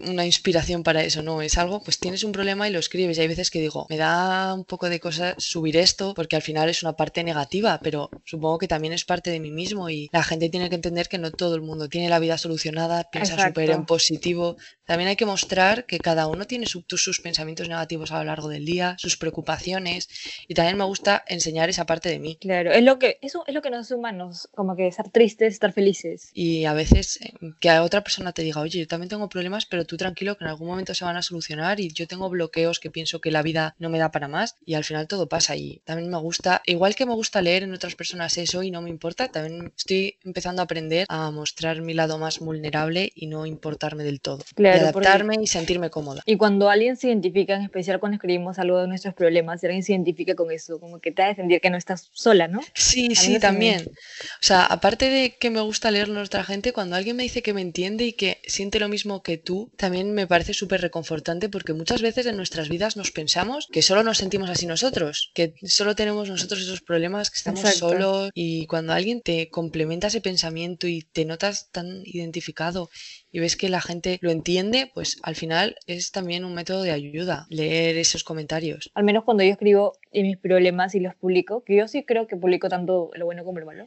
una 0.00 0.24
inspiración 0.24 0.82
para 0.82 1.02
eso, 1.02 1.22
no, 1.22 1.42
es 1.42 1.58
algo, 1.58 1.82
pues 1.82 1.98
tienes 1.98 2.24
un 2.24 2.32
problema 2.32 2.68
y 2.68 2.72
lo 2.72 2.78
escribes. 2.78 3.18
Y 3.18 3.20
hay 3.20 3.28
veces 3.28 3.50
que 3.50 3.60
digo, 3.60 3.86
me 3.90 3.96
da 3.96 4.54
un 4.54 4.64
poco 4.64 4.88
de 4.88 5.00
cosa 5.00 5.34
subir 5.38 5.76
esto 5.76 6.14
porque 6.14 6.36
al 6.36 6.42
final 6.42 6.68
es 6.68 6.82
una 6.82 6.94
parte 6.94 7.24
negativa, 7.24 7.80
pero 7.82 8.10
supongo 8.24 8.58
que 8.58 8.68
también 8.68 8.92
es 8.92 9.04
parte 9.04 9.30
de 9.30 9.40
mí 9.40 9.50
mismo 9.50 9.90
y 9.90 10.08
la 10.12 10.22
gente 10.22 10.48
tiene 10.48 10.68
que 10.68 10.76
entender 10.76 11.08
que 11.08 11.18
no 11.18 11.32
todo 11.32 11.54
el 11.54 11.62
mundo 11.62 11.88
tiene 11.88 12.08
la 12.08 12.18
vida 12.18 12.38
solucionada, 12.38 13.10
piensa 13.10 13.36
súper 13.46 13.70
en 13.70 13.86
positivo. 13.86 14.56
También 14.86 15.08
hay 15.08 15.16
que 15.16 15.26
mostrar 15.26 15.84
que 15.84 15.98
cada 15.98 16.28
uno 16.28 16.46
tiene 16.46 16.66
sus 16.66 17.20
pensamientos 17.20 17.68
negativos 17.68 18.12
a 18.12 18.18
lo 18.18 18.24
largo 18.24 18.48
del 18.48 18.64
día, 18.64 18.96
sus 18.98 19.16
preocupaciones 19.16 20.08
y 20.46 20.54
también 20.54 20.78
me 20.78 20.84
gusta 20.84 21.24
enseñar 21.26 21.68
esa 21.68 21.86
parte 21.86 22.08
de 22.08 22.18
mí. 22.18 22.38
Claro, 22.40 22.72
es 22.72 22.82
lo 22.82 22.98
que, 22.98 23.18
eso 23.22 23.44
es 23.46 23.54
lo 23.54 23.62
que 23.62 23.70
nos 23.70 23.88
humanos, 23.90 24.48
como 24.54 24.76
que 24.76 24.86
estar 24.86 25.10
tristes, 25.10 25.54
estar 25.54 25.72
felices. 25.72 26.30
Y 26.34 26.64
a 26.64 26.72
veces 26.72 27.20
eh, 27.20 27.32
que 27.60 27.70
a 27.70 27.82
otra 27.82 28.02
persona 28.02 28.32
te 28.32 28.42
diga, 28.42 28.60
oye, 28.60 28.78
yo 28.80 28.86
también 28.86 29.08
tengo 29.08 29.28
problemas, 29.28 29.66
pero 29.66 29.84
tú 29.88 29.96
tranquilo 29.96 30.36
que 30.36 30.44
en 30.44 30.50
algún 30.50 30.68
momento 30.68 30.94
se 30.94 31.04
van 31.04 31.16
a 31.16 31.22
solucionar 31.22 31.80
y 31.80 31.92
yo 31.92 32.06
tengo 32.06 32.30
bloqueos 32.30 32.78
que 32.78 32.90
pienso 32.90 33.20
que 33.20 33.32
la 33.32 33.42
vida 33.42 33.74
no 33.80 33.90
me 33.90 33.98
da 33.98 34.12
para 34.12 34.28
más 34.28 34.54
y 34.64 34.74
al 34.74 34.84
final 34.84 35.08
todo 35.08 35.28
pasa 35.28 35.56
y 35.56 35.80
también 35.84 36.10
me 36.10 36.18
gusta, 36.18 36.62
igual 36.66 36.94
que 36.94 37.06
me 37.06 37.14
gusta 37.14 37.42
leer 37.42 37.64
en 37.64 37.74
otras 37.74 37.96
personas 37.96 38.38
eso 38.38 38.62
y 38.62 38.70
no 38.70 38.82
me 38.82 38.90
importa, 38.90 39.26
también 39.28 39.72
estoy 39.76 40.16
empezando 40.24 40.62
a 40.62 40.66
aprender 40.66 41.06
a 41.08 41.32
mostrar 41.32 41.82
mi 41.82 41.94
lado 41.94 42.18
más 42.18 42.38
vulnerable 42.38 43.10
y 43.14 43.26
no 43.26 43.46
importarme 43.46 44.04
del 44.04 44.20
todo. 44.20 44.44
Claro, 44.54 44.76
y 44.76 44.80
adaptarme 44.80 45.36
y 45.40 45.46
sentirme 45.46 45.90
cómoda. 45.90 46.22
Y 46.26 46.36
cuando 46.36 46.70
alguien 46.70 46.96
se 46.96 47.08
identifica, 47.08 47.56
en 47.56 47.62
especial 47.62 47.98
cuando 47.98 48.16
escribimos 48.16 48.58
algo 48.58 48.80
de 48.80 48.88
nuestros 48.88 49.14
problemas, 49.14 49.64
alguien 49.64 49.82
se 49.82 49.92
identifica 49.92 50.34
con 50.34 50.50
eso, 50.50 50.78
como 50.78 51.00
que 51.00 51.10
te 51.10 51.22
a 51.22 51.34
sentir 51.34 51.60
que 51.60 51.70
no 51.70 51.76
estás 51.76 52.10
sola, 52.12 52.48
¿no? 52.48 52.60
Sí, 52.74 53.14
sí, 53.14 53.38
también. 53.38 53.82
O 53.88 54.42
sea, 54.42 54.64
aparte 54.64 55.08
de 55.08 55.36
que 55.36 55.50
me 55.50 55.60
gusta 55.60 55.90
leer 55.90 56.08
nuestra 56.08 56.44
gente, 56.44 56.72
cuando 56.72 56.96
alguien 56.96 57.16
me 57.16 57.22
dice 57.22 57.42
que 57.42 57.52
me 57.52 57.60
entiende 57.60 58.04
y 58.04 58.12
que 58.12 58.40
siente 58.46 58.78
lo 58.78 58.88
mismo 58.88 59.22
que 59.22 59.38
tú, 59.38 59.70
también 59.78 60.12
me 60.12 60.26
parece 60.26 60.52
súper 60.52 60.80
reconfortante 60.82 61.48
porque 61.48 61.72
muchas 61.72 62.02
veces 62.02 62.26
en 62.26 62.36
nuestras 62.36 62.68
vidas 62.68 62.96
nos 62.96 63.12
pensamos 63.12 63.68
que 63.72 63.80
solo 63.80 64.02
nos 64.02 64.18
sentimos 64.18 64.50
así 64.50 64.66
nosotros, 64.66 65.30
que 65.34 65.54
solo 65.62 65.94
tenemos 65.94 66.28
nosotros 66.28 66.60
esos 66.60 66.82
problemas, 66.82 67.30
que 67.30 67.38
estamos 67.38 67.60
solos 67.76 68.30
y 68.34 68.66
cuando 68.66 68.92
alguien 68.92 69.22
te 69.22 69.48
complementa 69.48 70.08
ese 70.08 70.20
pensamiento 70.20 70.86
y 70.86 71.02
te 71.02 71.24
notas 71.24 71.70
tan 71.70 72.02
identificado 72.04 72.90
y 73.30 73.40
ves 73.40 73.56
que 73.56 73.68
la 73.68 73.80
gente 73.80 74.18
lo 74.22 74.30
entiende, 74.30 74.90
pues 74.92 75.18
al 75.22 75.34
final 75.34 75.76
es 75.86 76.10
también 76.12 76.44
un 76.44 76.54
método 76.54 76.82
de 76.82 76.90
ayuda, 76.90 77.46
leer 77.50 77.96
esos 77.96 78.24
comentarios. 78.24 78.90
Al 78.94 79.04
menos 79.04 79.24
cuando 79.24 79.42
yo 79.42 79.50
escribo 79.50 79.92
mis 80.12 80.36
problemas 80.36 80.94
y 80.94 81.00
los 81.00 81.14
publico, 81.14 81.62
que 81.64 81.76
yo 81.76 81.88
sí 81.88 82.04
creo 82.04 82.26
que 82.26 82.36
publico 82.36 82.68
tanto 82.68 83.10
lo 83.14 83.24
bueno 83.24 83.44
como 83.44 83.60
lo 83.60 83.66
malo. 83.66 83.86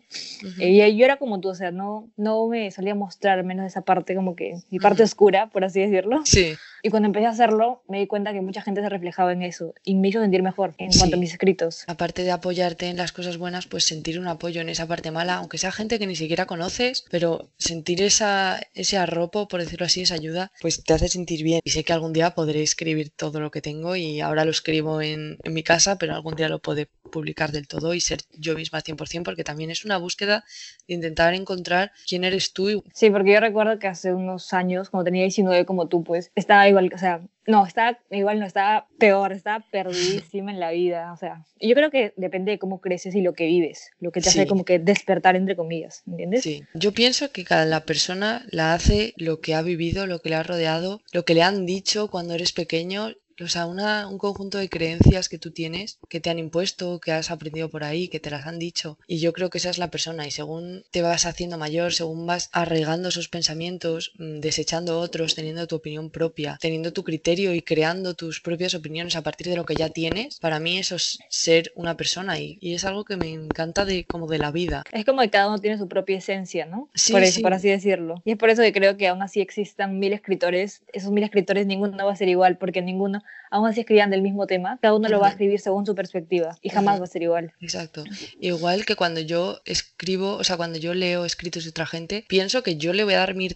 y 0.57 0.97
yo 0.97 1.05
era 1.05 1.17
como 1.17 1.39
tú, 1.39 1.49
o 1.49 1.55
sea, 1.55 1.71
no, 1.71 2.09
no 2.17 2.47
me 2.47 2.71
solía 2.71 2.95
mostrar 2.95 3.43
menos 3.43 3.65
esa 3.65 3.81
parte, 3.81 4.15
como 4.15 4.35
que 4.35 4.55
mi 4.69 4.79
parte 4.79 5.03
oscura, 5.03 5.49
por 5.49 5.63
así 5.63 5.79
decirlo. 5.81 6.21
Sí. 6.25 6.55
Y 6.83 6.89
cuando 6.89 7.07
empecé 7.07 7.25
a 7.25 7.29
hacerlo, 7.29 7.83
me 7.87 7.99
di 7.99 8.07
cuenta 8.07 8.33
que 8.33 8.41
mucha 8.41 8.61
gente 8.61 8.81
se 8.81 8.89
reflejaba 8.89 9.33
en 9.33 9.43
eso 9.43 9.73
y 9.83 9.95
me 9.95 10.09
hizo 10.09 10.19
sentir 10.21 10.43
mejor 10.43 10.73
en 10.77 10.91
cuanto 10.91 11.15
a 11.15 11.19
mis 11.19 11.31
escritos. 11.31 11.83
Aparte 11.87 12.23
de 12.23 12.31
apoyarte 12.31 12.87
en 12.87 12.97
las 12.97 13.11
cosas 13.11 13.37
buenas, 13.37 13.67
pues 13.67 13.85
sentir 13.85 14.19
un 14.19 14.27
apoyo 14.27 14.61
en 14.61 14.69
esa 14.69 14.87
parte 14.87 15.11
mala, 15.11 15.35
aunque 15.35 15.57
sea 15.57 15.71
gente 15.71 15.99
que 15.99 16.07
ni 16.07 16.15
siquiera 16.15 16.45
conoces, 16.45 17.05
pero 17.09 17.49
sentir 17.57 18.01
esa, 18.01 18.59
ese 18.73 18.97
arropo, 18.97 19.47
por 19.47 19.59
decirlo 19.59 19.85
así, 19.85 20.01
esa 20.01 20.15
ayuda, 20.15 20.51
pues 20.61 20.83
te 20.83 20.93
hace 20.93 21.07
sentir 21.07 21.43
bien. 21.43 21.61
Y 21.63 21.71
sé 21.71 21.83
que 21.83 21.93
algún 21.93 22.13
día 22.13 22.31
podré 22.31 22.63
escribir 22.63 23.11
todo 23.11 23.39
lo 23.39 23.51
que 23.51 23.61
tengo 23.61 23.95
y 23.95 24.21
ahora 24.21 24.45
lo 24.45 24.51
escribo 24.51 25.01
en, 25.01 25.37
en 25.43 25.53
mi 25.53 25.63
casa, 25.63 25.97
pero 25.97 26.13
algún 26.13 26.35
día 26.35 26.49
lo 26.49 26.59
podré 26.59 26.87
publicar 27.11 27.51
del 27.51 27.67
todo 27.67 27.93
y 27.93 28.01
ser 28.01 28.19
yo 28.31 28.55
misma 28.55 28.81
100% 28.81 29.23
porque 29.23 29.43
también 29.43 29.69
es 29.69 29.85
una 29.85 29.97
búsqueda 29.97 30.43
de 30.87 30.95
intentar 30.95 31.33
encontrar 31.33 31.91
quién 32.07 32.23
eres 32.23 32.53
tú. 32.53 32.83
Sí, 32.93 33.09
porque 33.09 33.33
yo 33.33 33.39
recuerdo 33.39 33.77
que 33.77 33.87
hace 33.87 34.13
unos 34.13 34.53
años, 34.53 34.89
cuando 34.89 35.05
tenía 35.05 35.23
19 35.23 35.65
como 35.65 35.87
tú, 35.87 36.03
pues 36.03 36.31
estaba 36.35 36.67
igual, 36.71 36.91
o 36.93 36.97
sea, 36.97 37.21
no, 37.47 37.65
estaba 37.65 37.99
igual, 38.09 38.39
no 38.39 38.45
estaba 38.45 38.87
peor, 38.99 39.31
estaba 39.31 39.65
perdidísima 39.71 40.51
en 40.51 40.59
la 40.59 40.71
vida, 40.71 41.11
o 41.13 41.17
sea, 41.17 41.45
yo 41.59 41.75
creo 41.75 41.91
que 41.91 42.13
depende 42.17 42.51
de 42.51 42.59
cómo 42.59 42.81
creces 42.81 43.15
y 43.15 43.21
lo 43.21 43.33
que 43.33 43.45
vives, 43.45 43.91
lo 43.99 44.11
que 44.11 44.21
te 44.21 44.29
hace 44.29 44.47
como 44.47 44.63
que 44.63 44.79
despertar 44.79 45.35
entre 45.35 45.55
comillas, 45.55 46.03
¿entiendes? 46.07 46.43
Sí, 46.43 46.63
yo 46.73 46.91
pienso 46.91 47.31
que 47.31 47.43
cada 47.43 47.81
persona 47.81 48.45
la 48.51 48.73
hace 48.73 49.13
lo 49.17 49.39
que 49.39 49.53
ha 49.55 49.61
vivido, 49.61 50.07
lo 50.07 50.19
que 50.19 50.29
le 50.29 50.35
ha 50.35 50.43
rodeado, 50.43 51.01
lo 51.13 51.25
que 51.25 51.33
le 51.33 51.43
han 51.43 51.65
dicho 51.65 52.09
cuando 52.09 52.33
eres 52.33 52.53
pequeño 52.53 53.11
o 53.43 53.47
sea, 53.47 53.65
una, 53.65 54.07
un 54.07 54.17
conjunto 54.17 54.57
de 54.57 54.69
creencias 54.69 55.29
que 55.29 55.37
tú 55.37 55.51
tienes, 55.51 55.99
que 56.09 56.19
te 56.19 56.29
han 56.29 56.39
impuesto, 56.39 56.99
que 56.99 57.11
has 57.11 57.31
aprendido 57.31 57.69
por 57.69 57.83
ahí, 57.83 58.07
que 58.07 58.19
te 58.19 58.29
las 58.29 58.47
han 58.47 58.59
dicho. 58.59 58.97
Y 59.07 59.19
yo 59.19 59.33
creo 59.33 59.49
que 59.49 59.57
esa 59.57 59.69
es 59.69 59.77
la 59.77 59.91
persona. 59.91 60.27
Y 60.27 60.31
según 60.31 60.83
te 60.91 61.01
vas 61.01 61.25
haciendo 61.25 61.57
mayor, 61.57 61.93
según 61.93 62.25
vas 62.25 62.49
arraigando 62.51 63.09
esos 63.09 63.29
pensamientos, 63.29 64.13
mm, 64.17 64.39
desechando 64.39 64.99
otros, 64.99 65.35
teniendo 65.35 65.67
tu 65.67 65.75
opinión 65.75 66.09
propia, 66.09 66.57
teniendo 66.61 66.93
tu 66.93 67.03
criterio 67.03 67.53
y 67.53 67.61
creando 67.61 68.13
tus 68.13 68.41
propias 68.41 68.73
opiniones 68.73 69.15
a 69.15 69.21
partir 69.21 69.47
de 69.47 69.55
lo 69.55 69.65
que 69.65 69.75
ya 69.75 69.89
tienes, 69.89 70.39
para 70.39 70.59
mí 70.59 70.77
eso 70.77 70.95
es 70.95 71.19
ser 71.29 71.71
una 71.75 71.97
persona 71.97 72.39
y, 72.39 72.57
y 72.61 72.73
es 72.73 72.85
algo 72.85 73.05
que 73.05 73.17
me 73.17 73.31
encanta 73.31 73.85
de 73.85 74.05
como 74.05 74.27
de 74.27 74.39
la 74.39 74.51
vida. 74.51 74.83
Es 74.91 75.05
como 75.05 75.21
que 75.21 75.29
cada 75.29 75.47
uno 75.47 75.59
tiene 75.59 75.77
su 75.77 75.87
propia 75.87 76.17
esencia, 76.17 76.65
¿no? 76.65 76.89
Sí, 76.93 77.11
por 77.11 77.23
eso, 77.23 77.35
sí. 77.35 77.41
por 77.41 77.53
así 77.53 77.69
decirlo. 77.69 78.21
Y 78.25 78.31
es 78.31 78.37
por 78.37 78.49
eso 78.49 78.61
que 78.61 78.73
creo 78.73 78.97
que 78.97 79.07
aún 79.07 79.21
así 79.21 79.41
existan 79.41 79.99
mil 79.99 80.13
escritores, 80.13 80.83
esos 80.93 81.11
mil 81.11 81.23
escritores 81.23 81.65
ninguno 81.65 82.05
va 82.05 82.11
a 82.11 82.15
ser 82.15 82.29
igual, 82.29 82.57
porque 82.57 82.81
ninguno, 82.81 83.23
aún 83.51 83.67
así 83.67 83.81
escriban 83.81 84.09
del 84.09 84.21
mismo 84.21 84.47
tema, 84.47 84.79
cada 84.81 84.95
uno 84.95 85.09
lo 85.09 85.19
va 85.19 85.27
a 85.27 85.29
escribir 85.31 85.59
según 85.59 85.85
su 85.85 85.93
perspectiva 85.93 86.57
y 86.61 86.69
jamás 86.69 86.99
va 86.99 87.03
a 87.03 87.07
ser 87.07 87.21
igual. 87.21 87.53
Exacto. 87.59 88.03
Igual 88.39 88.85
que 88.85 88.95
cuando 88.95 89.19
yo 89.19 89.59
escribo, 89.65 90.35
o 90.35 90.43
sea, 90.43 90.57
cuando 90.57 90.79
yo 90.79 90.93
leo 90.93 91.25
escritos 91.25 91.65
de 91.65 91.69
otra 91.69 91.85
gente, 91.85 92.25
pienso 92.27 92.63
que 92.63 92.77
yo 92.77 92.93
le 92.93 93.03
voy 93.03 93.13
a 93.13 93.19
dar 93.19 93.35
mi, 93.35 93.49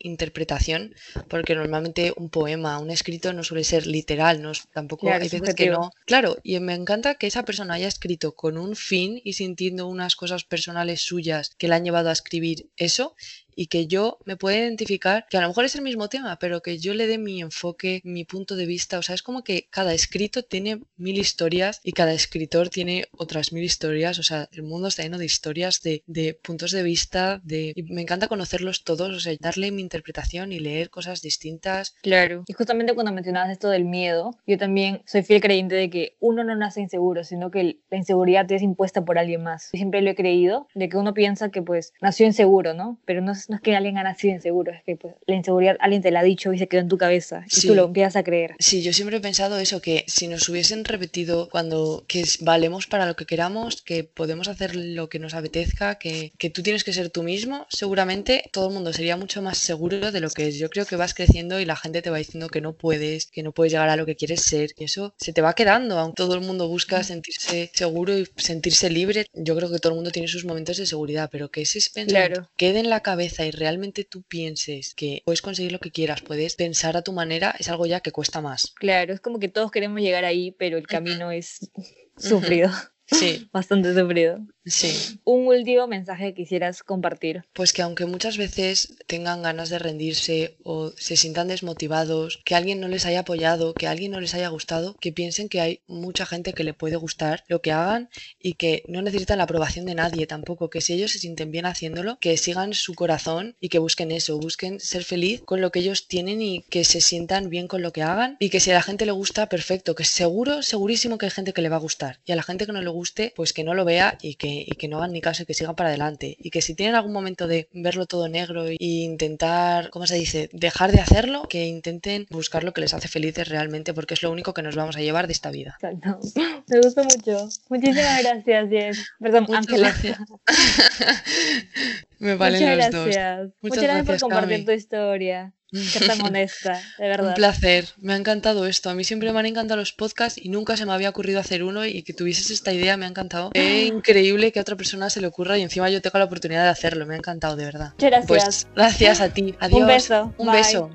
interpretación, 0.00 0.94
porque 1.28 1.56
normalmente 1.56 2.12
un 2.16 2.30
poema, 2.30 2.78
un 2.78 2.90
escrito 2.90 3.32
no 3.32 3.42
suele 3.42 3.64
ser 3.64 3.86
literal, 3.86 4.40
no 4.40 4.52
tampoco 4.72 5.06
Claro, 5.06 5.22
hay 5.22 5.26
es 5.26 5.32
veces 5.32 5.54
que 5.56 5.70
no. 5.70 5.90
Claro, 6.06 6.36
y 6.44 6.58
me 6.60 6.74
encanta 6.74 7.16
que 7.16 7.26
esa 7.26 7.44
persona 7.44 7.74
haya 7.74 7.88
escrito 7.88 8.36
con 8.36 8.56
un 8.56 8.76
fin 8.76 9.20
y 9.24 9.32
sintiendo 9.32 9.88
unas 9.88 10.14
cosas 10.14 10.44
personales 10.44 11.00
suyas 11.00 11.50
que 11.58 11.66
le 11.66 11.74
han 11.74 11.84
llevado 11.84 12.10
a 12.10 12.12
escribir 12.12 12.70
eso 12.76 13.16
y 13.54 13.66
que 13.66 13.86
yo 13.86 14.18
me 14.24 14.36
pueda 14.36 14.58
identificar, 14.58 15.26
que 15.28 15.36
a 15.36 15.40
lo 15.40 15.48
mejor 15.48 15.64
es 15.64 15.74
el 15.74 15.82
mismo 15.82 16.08
tema, 16.08 16.38
pero 16.38 16.62
que 16.62 16.78
yo 16.78 16.94
le 16.94 17.06
dé 17.06 17.18
mi 17.18 17.40
enfoque, 17.40 18.00
mi 18.04 18.24
punto 18.24 18.56
de 18.56 18.66
vista, 18.66 18.98
o 18.98 19.02
sea, 19.02 19.14
es 19.14 19.22
como 19.22 19.42
que 19.44 19.68
cada 19.70 19.94
escrito 19.94 20.42
tiene 20.42 20.80
mil 20.96 21.18
historias 21.18 21.80
y 21.82 21.92
cada 21.92 22.12
escritor 22.12 22.68
tiene 22.68 23.06
otras 23.12 23.52
mil 23.52 23.64
historias, 23.64 24.18
o 24.18 24.22
sea, 24.22 24.48
el 24.52 24.62
mundo 24.62 24.88
está 24.88 25.02
lleno 25.02 25.18
de 25.18 25.24
historias, 25.24 25.80
de, 25.82 26.02
de 26.06 26.34
puntos 26.34 26.70
de 26.72 26.82
vista, 26.82 27.40
de... 27.44 27.72
y 27.74 27.82
me 27.84 28.02
encanta 28.02 28.28
conocerlos 28.28 28.84
todos, 28.84 29.10
o 29.14 29.20
sea, 29.20 29.34
darle 29.40 29.70
mi 29.70 29.82
interpretación 29.82 30.52
y 30.52 30.60
leer 30.60 30.90
cosas 30.90 31.22
distintas. 31.22 31.94
Claro. 32.02 32.44
Y 32.46 32.52
justamente 32.52 32.94
cuando 32.94 33.12
mencionabas 33.12 33.50
esto 33.50 33.68
del 33.68 33.84
miedo, 33.84 34.36
yo 34.46 34.58
también 34.58 35.02
soy 35.06 35.22
fiel 35.22 35.40
creyente 35.40 35.74
de 35.74 35.90
que 35.90 36.16
uno 36.20 36.44
no 36.44 36.56
nace 36.56 36.80
inseguro, 36.80 37.24
sino 37.24 37.50
que 37.50 37.80
la 37.90 37.96
inseguridad 37.96 38.50
es 38.50 38.62
impuesta 38.62 39.04
por 39.04 39.18
alguien 39.18 39.42
más. 39.42 39.70
Yo 39.72 39.78
siempre 39.78 40.02
lo 40.02 40.10
he 40.10 40.14
creído, 40.14 40.68
de 40.74 40.88
que 40.88 40.96
uno 40.96 41.14
piensa 41.14 41.50
que 41.50 41.62
pues 41.62 41.92
nació 42.00 42.26
inseguro, 42.26 42.74
¿no? 42.74 43.00
Pero 43.04 43.20
no 43.20 43.32
es, 43.32 43.41
no 43.48 43.56
es 43.56 43.62
que 43.62 43.74
alguien 43.76 43.98
ha 43.98 44.02
nacido 44.02 44.34
inseguro, 44.34 44.72
es 44.72 44.82
que 44.84 44.96
pues 44.96 45.14
la 45.26 45.34
inseguridad 45.34 45.76
alguien 45.80 46.02
te 46.02 46.10
la 46.10 46.20
ha 46.20 46.22
dicho 46.22 46.52
y 46.52 46.58
se 46.58 46.66
quedó 46.68 46.80
en 46.80 46.88
tu 46.88 46.98
cabeza 46.98 47.44
y 47.46 47.50
Sí. 47.54 47.68
tú 47.68 47.74
lo 47.74 47.84
empiezas 47.86 48.16
a 48.16 48.22
creer. 48.24 48.54
Sí, 48.58 48.82
yo 48.82 48.92
siempre 48.92 49.16
he 49.16 49.20
pensado 49.20 49.58
eso, 49.58 49.80
que 49.80 50.04
si 50.08 50.28
nos 50.28 50.48
hubiesen 50.48 50.84
repetido 50.84 51.48
cuando 51.50 52.04
que 52.08 52.24
valemos 52.40 52.86
para 52.86 53.06
lo 53.06 53.16
que 53.16 53.26
queramos, 53.26 53.82
que 53.82 54.04
podemos 54.04 54.48
hacer 54.48 54.74
lo 54.76 55.08
que 55.08 55.18
nos 55.18 55.34
apetezca, 55.34 55.96
que, 55.98 56.32
que 56.38 56.50
tú 56.50 56.62
tienes 56.62 56.84
que 56.84 56.92
ser 56.92 57.10
tú 57.10 57.22
mismo, 57.22 57.66
seguramente 57.70 58.44
todo 58.52 58.68
el 58.68 58.74
mundo 58.74 58.92
sería 58.92 59.16
mucho 59.16 59.42
más 59.42 59.58
seguro 59.58 60.10
de 60.12 60.20
lo 60.20 60.30
que 60.30 60.48
es. 60.48 60.56
Yo 60.58 60.70
creo 60.70 60.86
que 60.86 60.96
vas 60.96 61.14
creciendo 61.14 61.60
y 61.60 61.64
la 61.64 61.76
gente 61.76 62.02
te 62.02 62.10
va 62.10 62.18
diciendo 62.18 62.48
que 62.48 62.60
no 62.60 62.72
puedes, 62.74 63.26
que 63.26 63.42
no 63.42 63.52
puedes 63.52 63.72
llegar 63.72 63.88
a 63.88 63.96
lo 63.96 64.06
que 64.06 64.16
quieres 64.16 64.42
ser, 64.42 64.70
y 64.78 64.84
eso 64.84 65.14
se 65.18 65.32
te 65.32 65.40
va 65.42 65.54
quedando, 65.54 65.98
aunque 65.98 66.16
todo 66.16 66.34
el 66.34 66.40
mundo 66.40 66.68
busca 66.68 67.02
sentirse 67.02 67.70
seguro 67.74 68.16
y 68.18 68.26
sentirse 68.36 68.90
libre. 68.90 69.26
Yo 69.34 69.56
creo 69.56 69.70
que 69.70 69.78
todo 69.78 69.92
el 69.92 69.96
mundo 69.96 70.10
tiene 70.10 70.28
sus 70.28 70.44
momentos 70.44 70.76
de 70.76 70.86
seguridad, 70.86 71.28
pero 71.30 71.50
que 71.50 71.62
ese 71.62 71.80
pensamiento 71.92 72.12
Claro. 72.42 72.50
quede 72.56 72.80
en 72.80 72.90
la 72.90 73.00
cabeza 73.00 73.22
y 73.40 73.50
realmente 73.50 74.04
tú 74.04 74.22
pienses 74.22 74.94
que 74.94 75.22
puedes 75.24 75.42
conseguir 75.42 75.72
lo 75.72 75.80
que 75.80 75.90
quieras, 75.90 76.22
puedes 76.22 76.54
pensar 76.56 76.96
a 76.96 77.02
tu 77.02 77.12
manera, 77.12 77.54
es 77.58 77.68
algo 77.68 77.86
ya 77.86 78.00
que 78.00 78.12
cuesta 78.12 78.40
más. 78.40 78.72
Claro, 78.76 79.14
es 79.14 79.20
como 79.20 79.38
que 79.38 79.48
todos 79.48 79.70
queremos 79.70 80.00
llegar 80.00 80.24
ahí, 80.24 80.52
pero 80.52 80.76
el 80.76 80.86
camino 80.86 81.30
es 81.30 81.70
sufrido, 82.16 82.70
Sí, 83.06 83.48
bastante 83.52 83.94
sufrido. 83.94 84.38
sí. 84.64 85.20
Un 85.24 85.46
último 85.46 85.86
mensaje 85.86 86.28
que 86.28 86.42
quisieras 86.42 86.82
compartir. 86.82 87.44
Pues 87.52 87.72
que 87.72 87.82
aunque 87.82 88.06
muchas 88.06 88.36
veces 88.36 88.96
tengan 89.06 89.42
ganas 89.42 89.70
de 89.70 89.78
rendirse 89.78 90.56
o 90.62 90.90
se 90.96 91.16
sientan 91.16 91.48
desmotivados, 91.48 92.40
que 92.44 92.54
alguien 92.54 92.80
no 92.80 92.88
les 92.88 93.06
haya 93.06 93.20
apoyado, 93.20 93.74
que 93.74 93.88
alguien 93.88 94.12
no 94.12 94.20
les 94.20 94.34
haya 94.34 94.48
gustado, 94.48 94.96
que 95.00 95.12
piensen 95.12 95.48
que 95.48 95.60
hay 95.60 95.80
mucha 95.86 96.26
gente 96.26 96.52
que 96.52 96.64
le 96.64 96.74
puede 96.74 96.96
gustar 96.96 97.44
lo 97.48 97.60
que 97.60 97.72
hagan 97.72 98.08
y 98.38 98.54
que 98.54 98.84
no 98.88 99.02
necesitan 99.02 99.38
la 99.38 99.44
aprobación 99.44 99.86
de 99.86 99.94
nadie 99.94 100.26
tampoco, 100.26 100.70
que 100.70 100.80
si 100.80 100.94
ellos 100.94 101.12
se 101.12 101.18
sienten 101.18 101.50
bien 101.50 101.66
haciéndolo, 101.66 102.18
que 102.20 102.36
sigan 102.36 102.74
su 102.74 102.94
corazón 102.94 103.56
y 103.60 103.68
que 103.68 103.78
busquen 103.78 104.10
eso, 104.10 104.38
busquen 104.38 104.80
ser 104.80 105.04
feliz 105.04 105.42
con 105.44 105.60
lo 105.60 105.70
que 105.70 105.80
ellos 105.80 106.06
tienen 106.06 106.40
y 106.40 106.62
que 106.62 106.84
se 106.84 107.00
sientan 107.00 107.48
bien 107.48 107.68
con 107.68 107.82
lo 107.82 107.92
que 107.92 108.02
hagan 108.02 108.36
y 108.38 108.50
que 108.50 108.60
si 108.60 108.70
a 108.70 108.74
la 108.74 108.82
gente 108.82 109.06
le 109.06 109.12
gusta, 109.12 109.48
perfecto, 109.48 109.94
que 109.94 110.04
seguro, 110.04 110.62
segurísimo 110.62 111.18
que 111.18 111.26
hay 111.26 111.30
gente 111.30 111.52
que 111.52 111.62
le 111.62 111.68
va 111.68 111.76
a 111.76 111.80
gustar 111.80 112.20
y 112.24 112.32
a 112.32 112.36
la 112.36 112.42
gente 112.42 112.66
que 112.66 112.72
no 112.72 112.80
le 112.80 112.91
guste, 112.92 113.32
pues 113.34 113.52
que 113.52 113.64
no 113.64 113.74
lo 113.74 113.84
vea 113.84 114.16
y 114.22 114.34
que, 114.36 114.64
y 114.66 114.72
que 114.76 114.88
no 114.88 114.98
hagan 114.98 115.12
ni 115.12 115.20
caso 115.20 115.42
y 115.42 115.46
que 115.46 115.54
sigan 115.54 115.74
para 115.74 115.88
adelante 115.90 116.36
y 116.38 116.50
que 116.50 116.62
si 116.62 116.74
tienen 116.74 116.94
algún 116.94 117.12
momento 117.12 117.46
de 117.46 117.68
verlo 117.72 118.06
todo 118.06 118.28
negro 118.28 118.66
e 118.66 118.76
intentar, 118.78 119.90
¿cómo 119.90 120.06
se 120.06 120.16
dice?, 120.16 120.48
dejar 120.52 120.92
de 120.92 121.00
hacerlo, 121.00 121.42
que 121.48 121.66
intenten 121.66 122.26
buscar 122.30 122.64
lo 122.64 122.72
que 122.72 122.80
les 122.80 122.94
hace 122.94 123.08
felices 123.08 123.48
realmente 123.48 123.94
porque 123.94 124.14
es 124.14 124.22
lo 124.22 124.30
único 124.30 124.54
que 124.54 124.62
nos 124.62 124.76
vamos 124.76 124.96
a 124.96 125.00
llevar 125.00 125.26
de 125.26 125.32
esta 125.32 125.50
vida. 125.50 125.78
Me 126.68 126.80
gustó 126.80 127.04
mucho. 127.04 127.48
Muchísimas 127.68 128.22
gracias, 128.22 128.68
Jess. 128.70 129.06
Perdón, 129.20 129.44
Muchas 129.48 129.66
Ángela. 129.66 129.88
gracias. 129.88 130.18
Me 132.18 132.34
valen 132.36 132.60
Muchas 132.62 132.76
los 132.76 132.90
gracias. 132.92 132.92
dos. 132.92 133.06
Muchas, 133.06 133.50
Muchas 133.62 133.82
gracias 133.84 134.06
por 134.06 134.20
compartir 134.20 134.56
Cami. 134.58 134.64
tu 134.64 134.72
historia. 134.72 135.52
Ser 135.72 136.06
tan 136.06 136.20
honesta, 136.26 136.80
de 136.98 137.08
verdad. 137.08 137.28
Un 137.28 137.34
placer, 137.34 137.88
me 137.98 138.12
ha 138.12 138.16
encantado 138.16 138.66
esto. 138.66 138.90
A 138.90 138.94
mí 138.94 139.04
siempre 139.04 139.32
me 139.32 139.38
han 139.40 139.46
encantado 139.46 139.80
los 139.80 139.92
podcasts 139.92 140.38
y 140.42 140.50
nunca 140.50 140.76
se 140.76 140.84
me 140.84 140.92
había 140.92 141.08
ocurrido 141.08 141.40
hacer 141.40 141.64
uno 141.64 141.86
y 141.86 142.02
que 142.02 142.12
tuvieses 142.12 142.50
esta 142.50 142.72
idea 142.72 142.96
me 142.98 143.06
ha 143.06 143.08
encantado. 143.08 143.50
Es 143.54 143.86
increíble 143.86 144.52
que 144.52 144.58
a 144.58 144.62
otra 144.62 144.76
persona 144.76 145.08
se 145.08 145.20
le 145.20 145.28
ocurra 145.28 145.56
y 145.56 145.62
encima 145.62 145.88
yo 145.88 146.02
tengo 146.02 146.18
la 146.18 146.26
oportunidad 146.26 146.64
de 146.64 146.68
hacerlo. 146.68 147.06
Me 147.06 147.14
ha 147.14 147.18
encantado, 147.18 147.56
de 147.56 147.64
verdad. 147.64 147.92
Muchas 147.92 148.10
gracias. 148.10 148.26
Pues 148.26 148.66
gracias 148.74 149.20
a 149.20 149.32
ti. 149.32 149.54
Adiós. 149.60 149.80
Un 149.80 149.86
beso. 149.86 150.34
Un 150.36 150.46
Bye. 150.46 150.56
beso. 150.56 150.90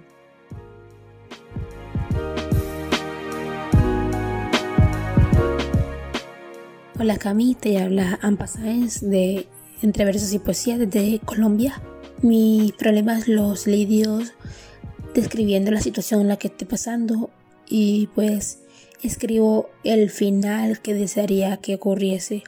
Hola 6.99 7.17
Cami, 7.17 7.53
te 7.53 7.79
habla 7.79 8.17
Ampa 8.23 8.47
Sáenz 8.47 9.01
de 9.01 9.47
Entre 9.83 10.03
Versos 10.03 10.33
y 10.33 10.39
Poesía 10.39 10.77
desde 10.77 11.19
Colombia. 11.19 11.79
Mis 12.21 12.71
problemas 12.73 13.27
los 13.27 13.67
lidio 13.67 14.21
describiendo 15.17 15.71
la 15.71 15.81
situación 15.81 16.21
en 16.21 16.27
la 16.27 16.37
que 16.37 16.47
estoy 16.47 16.67
pasando 16.67 17.31
y 17.67 18.07
pues 18.13 18.59
escribo 19.01 19.67
el 19.83 20.11
final 20.11 20.79
que 20.79 20.93
desearía 20.93 21.57
que 21.57 21.73
ocurriese. 21.73 22.43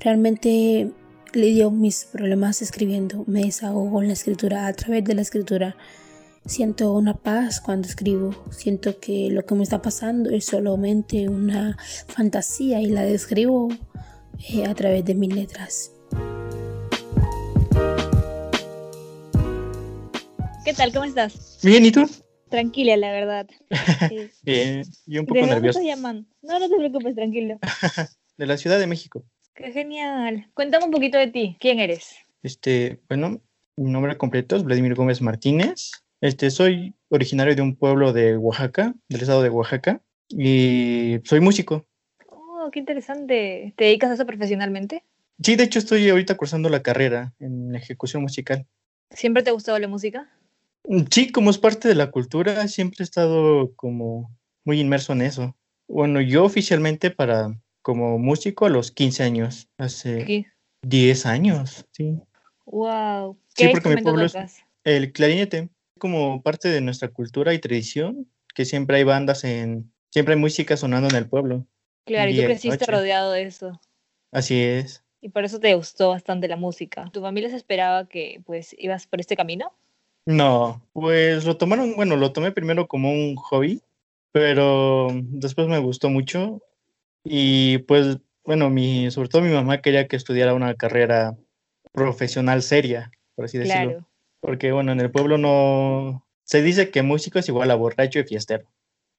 Realmente 0.00 0.90
lidio 1.32 1.70
mis 1.70 2.06
problemas 2.06 2.62
escribiendo, 2.62 3.22
me 3.28 3.44
desahogo 3.44 4.02
en 4.02 4.08
la 4.08 4.14
escritura, 4.14 4.66
a 4.66 4.72
través 4.72 5.04
de 5.04 5.14
la 5.14 5.22
escritura. 5.22 5.76
Siento 6.44 6.92
una 6.92 7.14
paz 7.14 7.60
cuando 7.60 7.86
escribo, 7.86 8.34
siento 8.50 8.98
que 8.98 9.30
lo 9.30 9.46
que 9.46 9.54
me 9.54 9.62
está 9.62 9.80
pasando 9.80 10.30
es 10.30 10.46
solamente 10.46 11.28
una 11.28 11.78
fantasía 12.08 12.80
y 12.80 12.86
la 12.86 13.02
describo 13.02 13.68
eh, 14.50 14.66
a 14.66 14.74
través 14.74 15.04
de 15.04 15.14
mis 15.14 15.32
letras. 15.32 15.93
¿Qué 20.64 20.72
tal? 20.72 20.92
¿Cómo 20.92 21.04
estás? 21.04 21.60
Bien, 21.62 21.84
¿y 21.84 21.92
tú? 21.92 22.08
Tranquila, 22.48 22.96
la 22.96 23.12
verdad. 23.12 23.46
Sí. 24.08 24.30
Bien, 24.42 24.82
y 25.06 25.18
un 25.18 25.24
¿De 25.24 25.28
poco 25.28 25.40
dónde 25.40 25.54
nervioso. 25.56 25.78
estás 25.78 25.96
llamando? 25.96 26.28
No, 26.42 26.58
no 26.58 26.68
te 26.68 26.76
preocupes, 26.76 27.14
tranquilo. 27.14 27.58
De 28.38 28.46
la 28.46 28.56
Ciudad 28.56 28.78
de 28.78 28.86
México. 28.86 29.24
Qué 29.54 29.72
genial. 29.72 30.50
Cuéntame 30.54 30.86
un 30.86 30.90
poquito 30.90 31.18
de 31.18 31.28
ti. 31.28 31.56
¿Quién 31.60 31.78
eres? 31.78 32.16
Este, 32.42 33.00
bueno, 33.08 33.40
mi 33.76 33.90
nombre 33.90 34.16
completo 34.18 34.56
es 34.56 34.64
Vladimir 34.64 34.94
Gómez 34.94 35.20
Martínez. 35.22 35.92
Este, 36.20 36.50
soy 36.50 36.94
originario 37.10 37.54
de 37.54 37.62
un 37.62 37.76
pueblo 37.76 38.12
de 38.12 38.36
Oaxaca, 38.36 38.94
del 39.08 39.20
estado 39.20 39.42
de 39.42 39.50
Oaxaca, 39.50 40.00
y 40.28 41.18
soy 41.24 41.40
músico. 41.40 41.86
Oh, 42.28 42.70
qué 42.72 42.78
interesante. 42.80 43.74
¿Te 43.76 43.84
dedicas 43.84 44.10
a 44.10 44.14
eso 44.14 44.26
profesionalmente? 44.26 45.04
Sí, 45.42 45.56
de 45.56 45.64
hecho 45.64 45.78
estoy 45.78 46.08
ahorita 46.08 46.36
cursando 46.36 46.68
la 46.70 46.82
carrera 46.82 47.34
en 47.38 47.74
ejecución 47.74 48.22
musical. 48.22 48.66
¿Siempre 49.10 49.42
te 49.42 49.50
ha 49.50 49.52
gustado 49.52 49.78
la 49.78 49.88
música? 49.88 50.28
Sí, 51.10 51.32
como 51.32 51.50
es 51.50 51.58
parte 51.58 51.88
de 51.88 51.94
la 51.94 52.10
cultura, 52.10 52.68
siempre 52.68 52.98
he 53.00 53.04
estado 53.04 53.74
como 53.74 54.30
muy 54.64 54.80
inmerso 54.80 55.12
en 55.12 55.22
eso. 55.22 55.56
Bueno, 55.88 56.20
yo 56.20 56.44
oficialmente 56.44 57.10
para 57.10 57.58
como 57.82 58.18
músico 58.18 58.66
a 58.66 58.70
los 58.70 58.90
15 58.90 59.22
años, 59.22 59.68
hace 59.78 60.24
¿Qué? 60.24 60.46
10 60.82 61.26
años, 61.26 61.86
sí. 61.92 62.18
Wow. 62.66 63.38
Sí, 63.48 63.66
¿Qué 63.66 63.68
porque 63.70 63.90
mi 63.90 64.02
pueblo 64.02 64.24
es 64.24 64.34
el 64.84 65.12
clarinete, 65.12 65.70
como 65.98 66.42
parte 66.42 66.68
de 66.68 66.80
nuestra 66.80 67.08
cultura 67.08 67.54
y 67.54 67.58
tradición, 67.58 68.30
que 68.54 68.64
siempre 68.64 68.98
hay 68.98 69.04
bandas 69.04 69.44
en, 69.44 69.92
siempre 70.10 70.34
hay 70.34 70.40
música 70.40 70.76
sonando 70.76 71.08
en 71.08 71.16
el 71.16 71.28
pueblo. 71.28 71.66
Claro, 72.04 72.30
y 72.30 72.36
tú 72.36 72.44
creciste 72.44 72.86
rodeado 72.86 73.32
de 73.32 73.44
eso. 73.44 73.80
Así 74.32 74.60
es. 74.60 75.02
Y 75.20 75.30
por 75.30 75.44
eso 75.44 75.58
te 75.58 75.74
gustó 75.74 76.10
bastante 76.10 76.48
la 76.48 76.56
música. 76.56 77.08
¿Tu 77.12 77.22
familia 77.22 77.48
se 77.48 77.56
esperaba 77.56 78.06
que 78.06 78.42
pues 78.44 78.76
ibas 78.78 79.06
por 79.06 79.20
este 79.20 79.36
camino? 79.36 79.72
No, 80.26 80.82
pues 80.92 81.44
lo 81.44 81.56
tomaron, 81.56 81.96
bueno, 81.96 82.16
lo 82.16 82.32
tomé 82.32 82.50
primero 82.52 82.88
como 82.88 83.10
un 83.10 83.36
hobby, 83.36 83.82
pero 84.32 85.08
después 85.12 85.68
me 85.68 85.78
gustó 85.78 86.08
mucho 86.08 86.62
y 87.24 87.78
pues, 87.78 88.18
bueno, 88.44 88.70
mi, 88.70 89.10
sobre 89.10 89.28
todo 89.28 89.42
mi 89.42 89.52
mamá 89.52 89.82
quería 89.82 90.08
que 90.08 90.16
estudiara 90.16 90.54
una 90.54 90.74
carrera 90.74 91.36
profesional 91.92 92.62
seria, 92.62 93.10
por 93.34 93.46
así 93.46 93.58
decirlo. 93.58 93.90
Claro. 93.90 94.08
Porque, 94.40 94.72
bueno, 94.72 94.92
en 94.92 95.00
el 95.00 95.10
pueblo 95.10 95.38
no... 95.38 96.26
Se 96.44 96.60
dice 96.60 96.90
que 96.90 97.02
músico 97.02 97.38
es 97.38 97.48
igual 97.48 97.70
a 97.70 97.74
borracho 97.74 98.18
y 98.18 98.24
fiestero. 98.24 98.66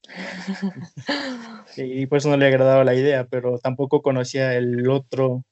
y 1.77 2.05
por 2.05 2.19
eso 2.19 2.29
no 2.29 2.38
le 2.38 2.45
agradaba 2.45 2.83
la 2.83 2.93
idea, 2.93 3.25
pero 3.25 3.57
tampoco 3.57 4.03
conocía 4.03 4.53
el 4.53 4.88
otro, 4.88 5.43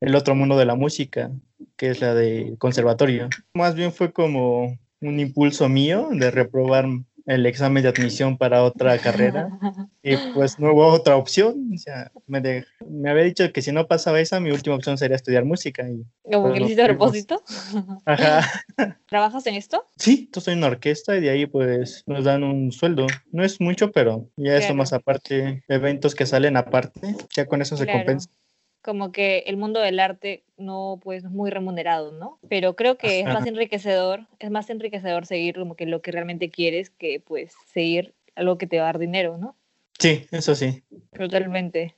el 0.00 0.14
otro 0.14 0.34
mundo 0.34 0.58
de 0.58 0.66
la 0.66 0.74
música, 0.74 1.30
que 1.76 1.88
es 1.88 2.02
la 2.02 2.12
de 2.12 2.56
conservatorio. 2.58 3.30
Más 3.54 3.74
bien 3.74 3.92
fue 3.92 4.12
como 4.12 4.78
un 5.08 5.20
impulso 5.20 5.68
mío 5.68 6.08
de 6.12 6.30
reprobar 6.30 6.86
el 7.26 7.46
examen 7.46 7.82
de 7.82 7.88
admisión 7.88 8.36
para 8.36 8.62
otra 8.64 8.98
carrera 9.00 9.48
y 10.02 10.16
pues 10.34 10.58
no 10.58 10.72
hubo 10.72 10.86
otra 10.88 11.16
opción. 11.16 11.70
O 11.74 11.78
sea, 11.78 12.10
me, 12.26 12.40
de- 12.40 12.64
me 12.86 13.10
había 13.10 13.24
dicho 13.24 13.50
que 13.52 13.62
si 13.62 13.72
no 13.72 13.86
pasaba 13.86 14.20
esa, 14.20 14.40
mi 14.40 14.50
última 14.50 14.76
opción 14.76 14.98
sería 14.98 15.16
estudiar 15.16 15.44
música. 15.46 15.88
Y, 15.88 16.04
¿Como 16.30 16.52
que 16.52 16.60
lo 16.60 16.66
hiciste 16.66 16.82
a 16.82 16.86
propósito? 16.86 17.42
Ajá. 18.04 18.42
¿Trabajas 19.08 19.46
en 19.46 19.54
esto? 19.54 19.86
Sí, 19.96 20.28
yo 20.32 20.38
estoy 20.40 20.52
en 20.52 20.58
una 20.58 20.66
orquesta 20.68 21.16
y 21.16 21.20
de 21.20 21.30
ahí 21.30 21.46
pues 21.46 22.02
nos 22.06 22.24
dan 22.24 22.42
un 22.44 22.72
sueldo. 22.72 23.06
No 23.32 23.42
es 23.44 23.60
mucho, 23.60 23.90
pero 23.90 24.28
ya 24.36 24.56
eso 24.56 24.74
más 24.74 24.92
aparte, 24.92 25.62
eventos 25.68 26.14
que 26.14 26.26
salen 26.26 26.56
aparte, 26.58 27.00
ya 27.34 27.46
con 27.46 27.62
eso 27.62 27.76
se 27.76 27.86
compensa. 27.86 28.28
Como 28.84 29.12
que 29.12 29.38
el 29.46 29.56
mundo 29.56 29.80
del 29.80 29.98
arte 29.98 30.44
no 30.58 31.00
pues 31.02 31.24
es 31.24 31.30
muy 31.30 31.50
remunerado, 31.50 32.12
¿no? 32.12 32.38
Pero 32.50 32.76
creo 32.76 32.98
que 32.98 33.20
es 33.20 33.26
más 33.26 33.46
enriquecedor, 33.46 34.26
es 34.38 34.50
más 34.50 34.68
enriquecedor 34.68 35.24
seguir 35.24 35.56
como 35.56 35.74
que 35.74 35.86
lo 35.86 36.02
que 36.02 36.12
realmente 36.12 36.50
quieres 36.50 36.90
que 36.90 37.18
pues 37.18 37.54
seguir 37.72 38.12
algo 38.36 38.58
que 38.58 38.66
te 38.66 38.76
va 38.76 38.82
a 38.82 38.86
dar 38.86 38.98
dinero, 38.98 39.38
¿no? 39.38 39.56
Sí, 39.98 40.26
eso 40.30 40.54
sí. 40.54 40.82
Totalmente. 41.16 41.94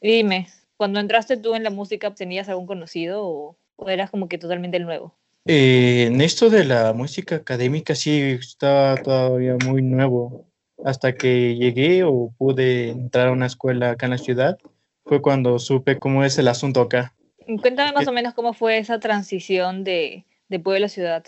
Y 0.00 0.12
dime, 0.12 0.46
cuando 0.76 1.00
entraste 1.00 1.36
tú 1.36 1.56
en 1.56 1.64
la 1.64 1.70
música, 1.70 2.14
¿tenías 2.14 2.48
algún 2.48 2.66
conocido 2.66 3.26
o, 3.26 3.56
o 3.74 3.88
eras 3.88 4.10
como 4.10 4.28
que 4.28 4.38
totalmente 4.38 4.76
el 4.76 4.84
nuevo? 4.84 5.14
Eh, 5.44 6.04
en 6.06 6.20
esto 6.20 6.50
de 6.50 6.64
la 6.64 6.92
música 6.92 7.34
académica 7.34 7.96
sí 7.96 8.38
estaba 8.40 8.96
todavía 8.96 9.56
muy 9.64 9.82
nuevo. 9.82 10.46
Hasta 10.84 11.14
que 11.14 11.56
llegué 11.56 12.04
o 12.04 12.32
pude 12.38 12.90
entrar 12.90 13.28
a 13.28 13.32
una 13.32 13.46
escuela 13.46 13.90
acá 13.90 14.06
en 14.06 14.10
la 14.10 14.18
ciudad, 14.18 14.58
fue 15.04 15.22
cuando 15.22 15.58
supe 15.58 15.98
cómo 15.98 16.24
es 16.24 16.38
el 16.38 16.48
asunto 16.48 16.80
acá. 16.80 17.14
Cuéntame 17.60 17.92
más 17.92 18.06
o 18.06 18.12
menos 18.12 18.34
cómo 18.34 18.52
fue 18.52 18.78
esa 18.78 19.00
transición 19.00 19.84
de, 19.84 20.24
de 20.48 20.60
pueblo 20.60 20.86
a 20.86 20.88
ciudad. 20.88 21.24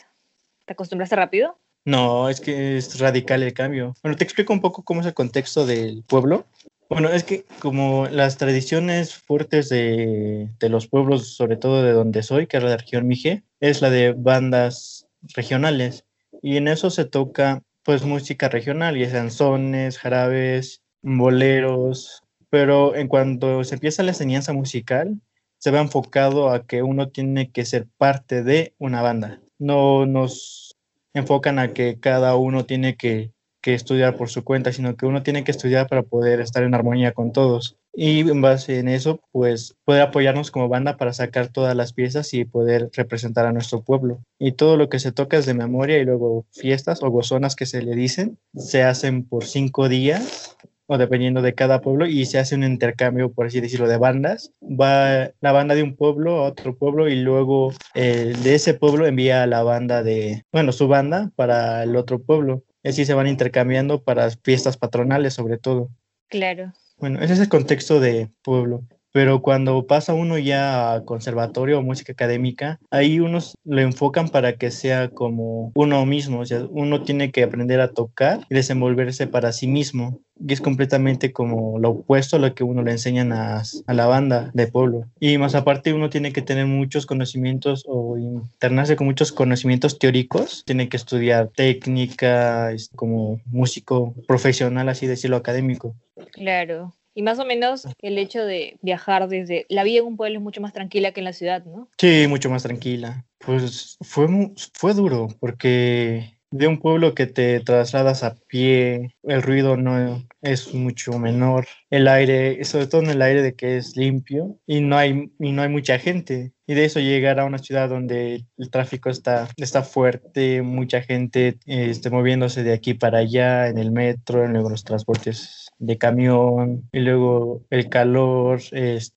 ¿Te 0.65 0.73
acostumbraste 0.73 1.17
rápido? 1.17 1.59
No, 1.85 2.29
es 2.29 2.41
que 2.41 2.79
es 2.79 2.99
radical 2.99 3.43
el 3.43 3.53
cambio. 3.53 3.95
Bueno, 4.03 4.17
te 4.17 4.25
explico 4.25 4.53
un 4.53 4.61
poco 4.61 4.83
cómo 4.83 5.01
es 5.01 5.07
el 5.07 5.15
contexto 5.15 5.67
del 5.67 6.03
pueblo. 6.05 6.47
Bueno, 6.89 7.09
es 7.09 7.25
que 7.25 7.45
como 7.59 8.07
las 8.07 8.37
tradiciones 8.37 9.15
fuertes 9.15 9.69
de, 9.69 10.49
de 10.59 10.69
los 10.69 10.87
pueblos, 10.87 11.35
sobre 11.35 11.57
todo 11.57 11.83
de 11.83 11.93
donde 11.93 12.23
soy, 12.23 12.47
que 12.47 12.57
es 12.57 12.63
la 12.63 12.77
región 12.77 13.07
Mije, 13.07 13.43
es 13.61 13.83
la 13.83 13.91
de 13.91 14.13
bandas 14.13 15.07
regionales. 15.35 16.05
Y 16.43 16.57
en 16.57 16.69
eso 16.69 16.91
se 16.91 17.05
toca 17.05 17.63
pues 17.85 18.05
música 18.05 18.49
regional, 18.49 18.97
y 18.97 19.09
sean 19.09 19.31
sones, 19.31 19.99
jarabes, 19.99 20.83
boleros. 21.03 22.24
Pero 22.55 22.95
en 22.95 23.09
cuanto 23.09 23.65
se 23.65 23.75
empieza 23.75 24.05
la 24.05 24.13
enseñanza 24.13 24.53
musical, 24.53 25.21
se 25.59 25.73
va 25.73 25.81
enfocado 25.81 26.51
a 26.51 26.69
que 26.69 26.85
uno 26.85 27.09
tiene 27.09 27.51
que 27.51 27.65
ser 27.65 27.89
parte 27.99 28.45
de 28.45 28.77
una 28.79 29.03
banda. 29.03 29.41
No 29.59 30.07
nos 30.07 30.77
enfocan 31.15 31.59
a 31.59 31.73
que 31.73 31.99
cada 31.99 32.37
uno 32.37 32.65
tiene 32.65 32.97
que, 32.97 33.33
que 33.61 33.75
estudiar 33.75 34.17
por 34.17 34.29
su 34.29 34.45
cuenta, 34.45 34.73
sino 34.73 34.95
que 34.95 35.05
uno 35.05 35.25
tiene 35.25 35.43
que 35.43 35.51
estudiar 35.51 35.89
para 35.89 36.05
poder 36.05 36.41
estar 36.41 36.63
en 36.63 36.77
armonía 36.77 37.11
con 37.11 37.33
todos. 37.33 37.77
Y 37.93 38.21
en 38.21 38.41
base 38.41 38.79
en 38.79 38.87
eso, 38.87 39.19
pues 39.33 39.75
poder 39.85 40.03
apoyarnos 40.03 40.53
como 40.53 40.69
banda 40.69 40.97
para 40.97 41.13
sacar 41.13 41.49
todas 41.49 41.75
las 41.75 41.93
piezas 41.93 42.35
y 42.35 42.45
poder 42.45 42.89
representar 42.93 43.47
a 43.47 43.53
nuestro 43.53 43.83
pueblo. 43.83 44.21
Y 44.39 44.53
todo 44.53 44.77
lo 44.77 44.89
que 44.89 45.01
se 45.01 45.11
toca 45.11 45.39
es 45.39 45.47
de 45.47 45.55
memoria 45.55 45.99
y 45.99 46.05
luego 46.05 46.47
fiestas 46.53 47.03
o 47.03 47.11
gozonas 47.11 47.57
que 47.57 47.67
se 47.67 47.83
le 47.83 47.97
dicen, 47.97 48.39
se 48.55 48.85
hacen 48.85 49.25
por 49.25 49.45
cinco 49.45 49.89
días 49.89 50.57
o 50.87 50.99
dependiendo 50.99 51.43
de 51.43 51.55
cada 51.55 51.81
pueblo 51.81 52.07
y 52.07 52.27
se 52.27 52.39
hace 52.39 52.55
un 52.55 52.65
intercambio, 52.65 53.33
por 53.33 53.47
así 53.47 53.61
decirlo, 53.61 53.89
de 53.89 53.97
bandas. 53.97 54.53
Va 54.63 55.31
la 55.41 55.53
banda 55.53 55.75
de 55.75 55.83
un 55.83 55.97
pueblo 55.97 56.39
a 56.39 56.49
otro 56.49 56.77
pueblo 56.77 57.09
y 57.09 57.17
luego 57.17 57.73
eh, 57.95 58.35
de 58.43 58.55
ese 58.55 58.75
pueblo 58.75 59.07
envía 59.07 59.43
a 59.43 59.47
la 59.47 59.63
banda 59.63 60.03
de, 60.03 60.45
bueno, 60.53 60.73
su 60.73 60.89
banda 60.89 61.31
para 61.37 61.83
el 61.83 61.97
otro 61.97 62.19
pueblo. 62.19 62.63
Y 62.83 62.91
así 62.91 63.05
se 63.05 63.15
van 63.15 63.27
intercambiando 63.27 64.03
para 64.03 64.31
fiestas 64.31 64.77
patronales 64.77 65.35
sobre 65.35 65.59
todo. 65.59 65.89
Claro. 66.29 66.73
Bueno, 66.99 67.21
ese 67.21 67.35
es 67.35 67.41
el 67.41 67.49
contexto 67.49 68.01
de 68.01 68.31
pueblo. 68.43 68.83
Pero 69.15 69.43
cuando 69.43 69.87
pasa 69.87 70.13
uno 70.13 70.39
ya 70.39 70.93
a 70.93 71.05
conservatorio 71.05 71.79
o 71.79 71.83
música 71.83 72.11
académica, 72.11 72.81
ahí 72.91 73.21
unos 73.21 73.57
lo 73.65 73.81
enfocan 73.81 74.29
para 74.29 74.57
que 74.57 74.73
sea 74.73 75.09
como 75.09 75.71
uno 75.77 76.05
mismo. 76.05 76.41
O 76.41 76.45
sea, 76.45 76.67
uno 76.69 77.05
tiene 77.05 77.31
que 77.31 77.45
aprender 77.45 77.81
a 77.81 77.93
tocar 77.93 78.41
y 78.51 78.55
desenvolverse 78.57 79.29
para 79.29 79.53
sí 79.53 79.69
mismo. 79.69 80.19
Y 80.45 80.53
es 80.53 80.61
completamente 80.61 81.33
como 81.33 81.79
lo 81.79 81.91
opuesto 81.91 82.35
a 82.35 82.39
lo 82.41 82.57
que 82.57 82.65
uno 82.65 82.83
le 82.83 82.91
enseñan 82.91 83.33
a, 83.33 83.63
a 83.87 83.95
la 83.95 84.07
banda 84.07 84.51
de 84.53 84.67
pueblo. 84.67 85.05
Y 85.21 85.39
más 85.39 85.55
aparte, 85.55 85.93
uno 85.93 86.11
tiene 86.11 86.33
que 86.33 86.43
tener 86.43 86.67
muchos 86.67 87.07
conocimientos 87.07 87.85
o 87.87 88.19
internarse 88.19 88.97
con 88.97 89.07
muchos 89.07 89.31
conocimientos 89.31 90.01
teóricos. 90.01 90.65
Tiene 90.67 90.89
que 90.89 90.97
estudiar 90.97 91.51
técnica, 91.55 92.73
como 92.97 93.39
músico 93.47 94.13
profesional, 94.27 94.89
así 94.89 95.07
decirlo, 95.07 95.37
académico. 95.37 95.95
Claro. 96.33 96.93
Y 97.15 97.23
más 97.23 97.39
o 97.39 97.45
menos 97.45 97.87
el 98.03 98.19
hecho 98.19 98.45
de 98.45 98.77
viajar 98.83 99.29
desde... 99.29 99.67
La 99.69 99.85
vida 99.85 100.01
en 100.01 100.07
un 100.07 100.17
pueblo 100.17 100.39
es 100.39 100.43
mucho 100.43 100.61
más 100.61 100.73
tranquila 100.73 101.13
que 101.13 101.21
en 101.21 101.25
la 101.25 101.33
ciudad, 101.33 101.65
¿no? 101.65 101.89
Sí, 101.99 102.27
mucho 102.29 102.51
más 102.51 102.65
tranquila. 102.65 103.25
Pues 103.39 103.97
fue, 104.01 104.27
fue 104.73 104.95
duro 104.95 105.29
porque 105.39 106.35
de 106.55 106.69
un 106.69 106.79
pueblo 106.79 107.17
que 107.17 107.27
te 107.27 107.59
trasladas 107.59 108.23
a 108.23 108.37
pie, 108.47 109.17
el 109.25 109.43
ruido 109.43 109.77
no 109.77 110.25
es 110.41 110.73
mucho 110.73 111.19
menor, 111.19 111.67
el 111.91 112.07
aire, 112.07 112.65
sobre 112.65 112.87
todo 112.87 113.03
en 113.03 113.11
el 113.11 113.23
aire 113.23 113.43
de 113.43 113.57
que 113.57 113.77
es 113.77 113.97
limpio 113.97 114.61
y 114.65 114.81
no 114.81 114.97
hay, 114.97 115.33
y 115.41 115.51
no 115.51 115.63
hay 115.63 115.69
mucha 115.69 115.99
gente. 115.99 116.53
Y 116.69 116.75
de 116.75 116.85
eso 116.85 117.01
llegar 117.01 117.41
a 117.41 117.45
una 117.45 117.59
ciudad 117.59 117.89
donde 117.89 118.45
el 118.57 118.71
tráfico 118.71 119.11
está, 119.11 119.49
está 119.57 119.83
fuerte, 119.83 120.63
mucha 120.63 121.03
gente 121.03 121.59
este, 121.67 122.09
moviéndose 122.11 122.63
de 122.63 122.73
aquí 122.73 122.95
para 122.95 123.19
allá 123.19 123.67
en 123.67 123.79
el 123.79 123.91
metro, 123.91 124.47
luego 124.47 124.71
los 124.71 124.85
transportes 124.85 125.64
de 125.79 125.99
camión 125.99 126.89
y 126.93 127.01
luego 127.01 127.63
el 127.71 127.89
calor 127.89 128.61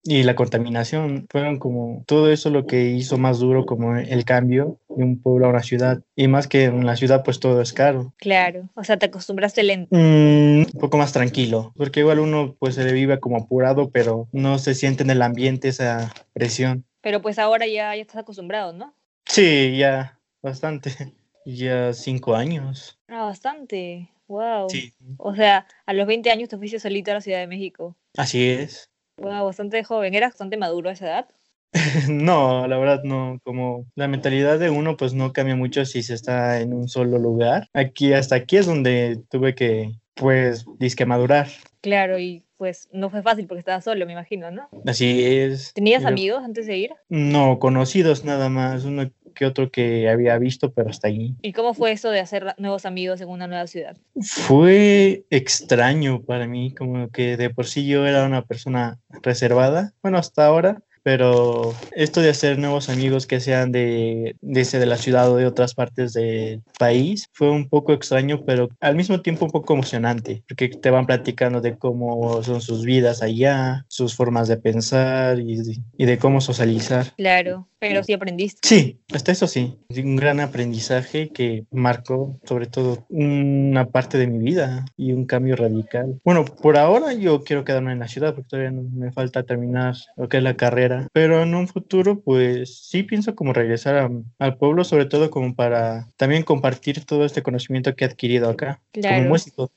y 0.03 0.23
la 0.23 0.35
contaminación 0.35 1.27
fueron 1.29 1.59
como 1.59 2.03
todo 2.07 2.31
eso 2.31 2.49
lo 2.49 2.65
que 2.65 2.85
hizo 2.91 3.17
más 3.17 3.39
duro 3.39 3.65
como 3.65 3.95
el 3.95 4.25
cambio 4.25 4.79
de 4.89 5.03
un 5.03 5.21
pueblo 5.21 5.45
a 5.45 5.49
una 5.49 5.63
ciudad 5.63 6.01
y 6.15 6.27
más 6.27 6.47
que 6.47 6.65
en 6.65 6.85
la 6.85 6.95
ciudad 6.95 7.23
pues 7.23 7.39
todo 7.39 7.61
es 7.61 7.73
caro 7.73 8.13
Claro. 8.17 8.69
O 8.75 8.83
sea, 8.83 8.97
te 8.97 9.05
acostumbraste 9.05 9.63
lento. 9.63 9.95
Mm, 9.95 10.59
un 10.61 10.79
poco 10.79 10.97
más 10.97 11.13
tranquilo 11.13 11.73
porque 11.77 11.99
igual 12.01 12.19
uno 12.19 12.55
pues 12.59 12.75
se 12.75 12.83
le 12.83 12.93
vive 12.93 13.19
como 13.19 13.37
apurado 13.37 13.89
pero 13.91 14.27
no 14.31 14.57
se 14.59 14.73
siente 14.73 15.03
en 15.03 15.11
el 15.11 15.21
ambiente 15.21 15.67
esa 15.69 16.11
presión 16.33 16.85
Pero 17.01 17.21
pues 17.21 17.37
ahora 17.39 17.67
ya, 17.67 17.95
ya 17.95 18.01
estás 18.01 18.17
acostumbrado, 18.17 18.73
¿no? 18.73 18.93
sí 19.25 19.77
ya 19.77 20.19
bastante 20.41 20.91
ya 21.45 21.93
cinco 21.93 22.35
años 22.35 22.97
Ah, 23.09 23.23
bastante. 23.23 24.09
Wow. 24.27 24.69
Sí. 24.69 24.93
O 25.17 25.33
sea, 25.35 25.65
a 25.85 25.93
los 25.93 26.07
20 26.07 26.29
años 26.31 26.49
te 26.49 26.57
fuiste 26.57 26.79
solito 26.79 27.11
a 27.11 27.15
la 27.15 27.21
Ciudad 27.21 27.39
de 27.39 27.47
México. 27.47 27.95
así 28.17 28.47
es 28.49 28.89
Wow, 29.19 29.45
bastante 29.45 29.83
joven. 29.83 30.13
¿Eras 30.13 30.33
bastante 30.33 30.57
maduro 30.57 30.89
a 30.89 30.93
esa 30.93 31.05
edad? 31.07 31.27
No, 32.09 32.67
la 32.67 32.77
verdad 32.77 33.01
no, 33.03 33.39
como 33.43 33.85
la 33.95 34.07
mentalidad 34.07 34.59
de 34.59 34.69
uno 34.69 34.95
pues 34.95 35.13
no 35.13 35.33
cambia 35.33 35.55
mucho 35.55 35.85
si 35.85 36.03
se 36.03 36.13
está 36.13 36.61
en 36.61 36.73
un 36.73 36.87
solo 36.87 37.17
lugar. 37.17 37.67
Aquí, 37.73 38.13
hasta 38.13 38.35
aquí 38.35 38.57
es 38.57 38.65
donde 38.65 39.21
tuve 39.29 39.55
que 39.55 39.91
pues 40.13 40.65
disque 40.79 41.05
madurar. 41.05 41.47
Claro, 41.81 42.17
y 42.19 42.43
pues 42.57 42.89
no 42.91 43.09
fue 43.09 43.21
fácil 43.21 43.45
porque 43.47 43.59
estabas 43.59 43.83
solo, 43.83 44.05
me 44.05 44.13
imagino, 44.13 44.49
¿no? 44.49 44.67
Así 44.85 45.23
es. 45.23 45.73
¿Tenías 45.73 46.05
amigos 46.05 46.43
antes 46.43 46.65
de 46.65 46.77
ir? 46.77 46.91
No, 47.07 47.59
conocidos 47.59 48.23
nada 48.25 48.49
más, 48.49 48.83
uno 48.83 49.11
que 49.38 49.45
otro 49.45 49.69
que 49.69 50.10
había 50.10 50.38
visto, 50.38 50.71
pero 50.71 50.89
hasta 50.89 51.08
ahí. 51.08 51.36
¿Y 51.41 51.54
cómo 51.54 51.73
fue 51.73 51.91
eso 51.91 52.10
de 52.10 52.19
hacer 52.19 52.56
nuevos 52.58 52.86
amigos 52.86 53.21
en 53.21 53.30
una 53.30 53.47
nueva 53.47 53.67
ciudad? 53.67 53.95
Fue 54.21 55.26
extraño 55.30 56.21
para 56.23 56.47
mí, 56.47 56.73
como 56.73 57.10
que 57.10 57.38
de 57.38 57.50
por 57.50 57.65
sí 57.65 57.86
yo 57.88 58.06
era 58.08 58.26
una 58.26 58.41
persona 58.43 58.97
reservada, 59.21 59.93
bueno, 60.02 60.17
hasta 60.17 60.45
ahora, 60.45 60.82
pero 61.04 61.73
esto 61.95 62.19
de 62.21 62.30
hacer 62.32 62.60
nuevos 62.60 62.89
amigos 62.89 63.28
que 63.28 63.39
sean 63.39 63.71
de, 63.71 64.36
de, 64.41 64.62
ese- 64.62 64.78
de 64.80 64.86
la 64.86 64.97
ciudad 64.97 65.32
o 65.32 65.38
de 65.38 65.45
otras 65.45 65.73
partes 65.73 66.12
del 66.13 66.62
país 66.78 67.30
fue 67.32 67.50
un 67.50 67.69
poco 67.69 67.93
extraño, 67.93 68.43
pero 68.45 68.67
al 68.82 68.95
mismo 68.97 69.21
tiempo 69.21 69.45
un 69.45 69.52
poco 69.52 69.73
emocionante, 69.73 70.43
porque 70.50 70.67
te 70.67 70.89
van 70.89 71.06
platicando 71.06 71.62
de 71.62 71.78
cómo 71.78 72.43
son 72.43 72.60
sus 72.62 72.84
vidas 72.84 73.21
allá, 73.21 73.86
sus 73.88 74.15
formas 74.15 74.50
de 74.50 74.58
pensar 74.58 75.39
y, 75.39 75.82
y 75.97 76.06
de 76.06 76.17
cómo 76.17 76.41
socializar. 76.41 77.13
Claro. 77.15 77.67
Pero 77.79 78.03
sí 78.03 78.13
aprendiste. 78.13 78.67
Sí, 78.67 78.99
hasta 79.13 79.31
eso 79.31 79.45
sí. 79.47 79.77
Un 79.89 80.15
gran 80.15 80.39
aprendizaje 80.39 81.29
que 81.29 81.65
marcó 81.71 82.39
sobre 82.43 82.65
todo 82.67 83.05
una 83.09 83.85
parte 83.91 84.17
de 84.17 84.27
mi 84.27 84.39
vida 84.39 84.85
y 84.97 85.11
un 85.13 85.25
cambio 85.25 85.55
radical. 85.55 86.19
Bueno, 86.23 86.43
por 86.45 86.77
ahora 86.77 87.13
yo 87.13 87.43
quiero 87.43 87.63
quedarme 87.63 87.91
en 87.93 87.99
la 87.99 88.07
ciudad 88.07 88.33
porque 88.33 88.49
todavía 88.49 88.71
no 88.71 88.81
me 88.83 89.11
falta 89.11 89.43
terminar 89.43 89.95
lo 90.15 90.27
que 90.27 90.37
es 90.37 90.43
la 90.43 90.55
carrera. 90.57 91.07
Pero 91.13 91.43
en 91.43 91.53
un 91.53 91.67
futuro, 91.67 92.19
pues 92.21 92.87
sí 92.87 93.03
pienso 93.03 93.35
como 93.35 93.53
regresar 93.53 93.95
a- 93.97 94.09
al 94.39 94.57
pueblo, 94.57 94.83
sobre 94.83 95.05
todo 95.05 95.29
como 95.29 95.53
para 95.55 96.07
también 96.17 96.43
compartir 96.43 97.05
todo 97.05 97.25
este 97.25 97.43
conocimiento 97.43 97.95
que 97.95 98.05
he 98.05 98.07
adquirido 98.07 98.49
acá 98.49 98.81
Claro. 98.91 99.17
como 99.17 99.29
músico. 99.29 99.71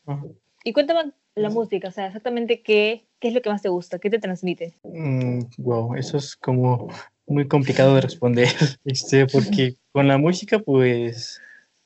Y 0.65 0.73
cuéntame 0.73 1.13
la 1.35 1.49
música, 1.51 1.89
o 1.89 1.91
sea, 1.91 2.07
exactamente 2.09 2.61
qué, 2.63 3.07
qué 3.19 3.29
es 3.29 3.35
lo 3.35 3.41
que 3.41 3.49
más 3.51 3.63
te 3.63 3.69
gusta, 3.71 3.99
qué 3.99 4.11
te 4.11 4.19
transmite. 4.19 4.75
Mm, 4.85 5.41
wow, 5.59 5.95
eso 5.95 6.19
es 6.19 6.37
como 6.37 6.89
muy 7.31 7.49
complicado 7.49 7.95
de 7.95 8.03
responder, 8.03 8.49
este, 8.85 9.27
porque 9.27 9.77
con 9.93 10.09
la 10.09 10.19
música, 10.19 10.59
pues, 10.59 11.41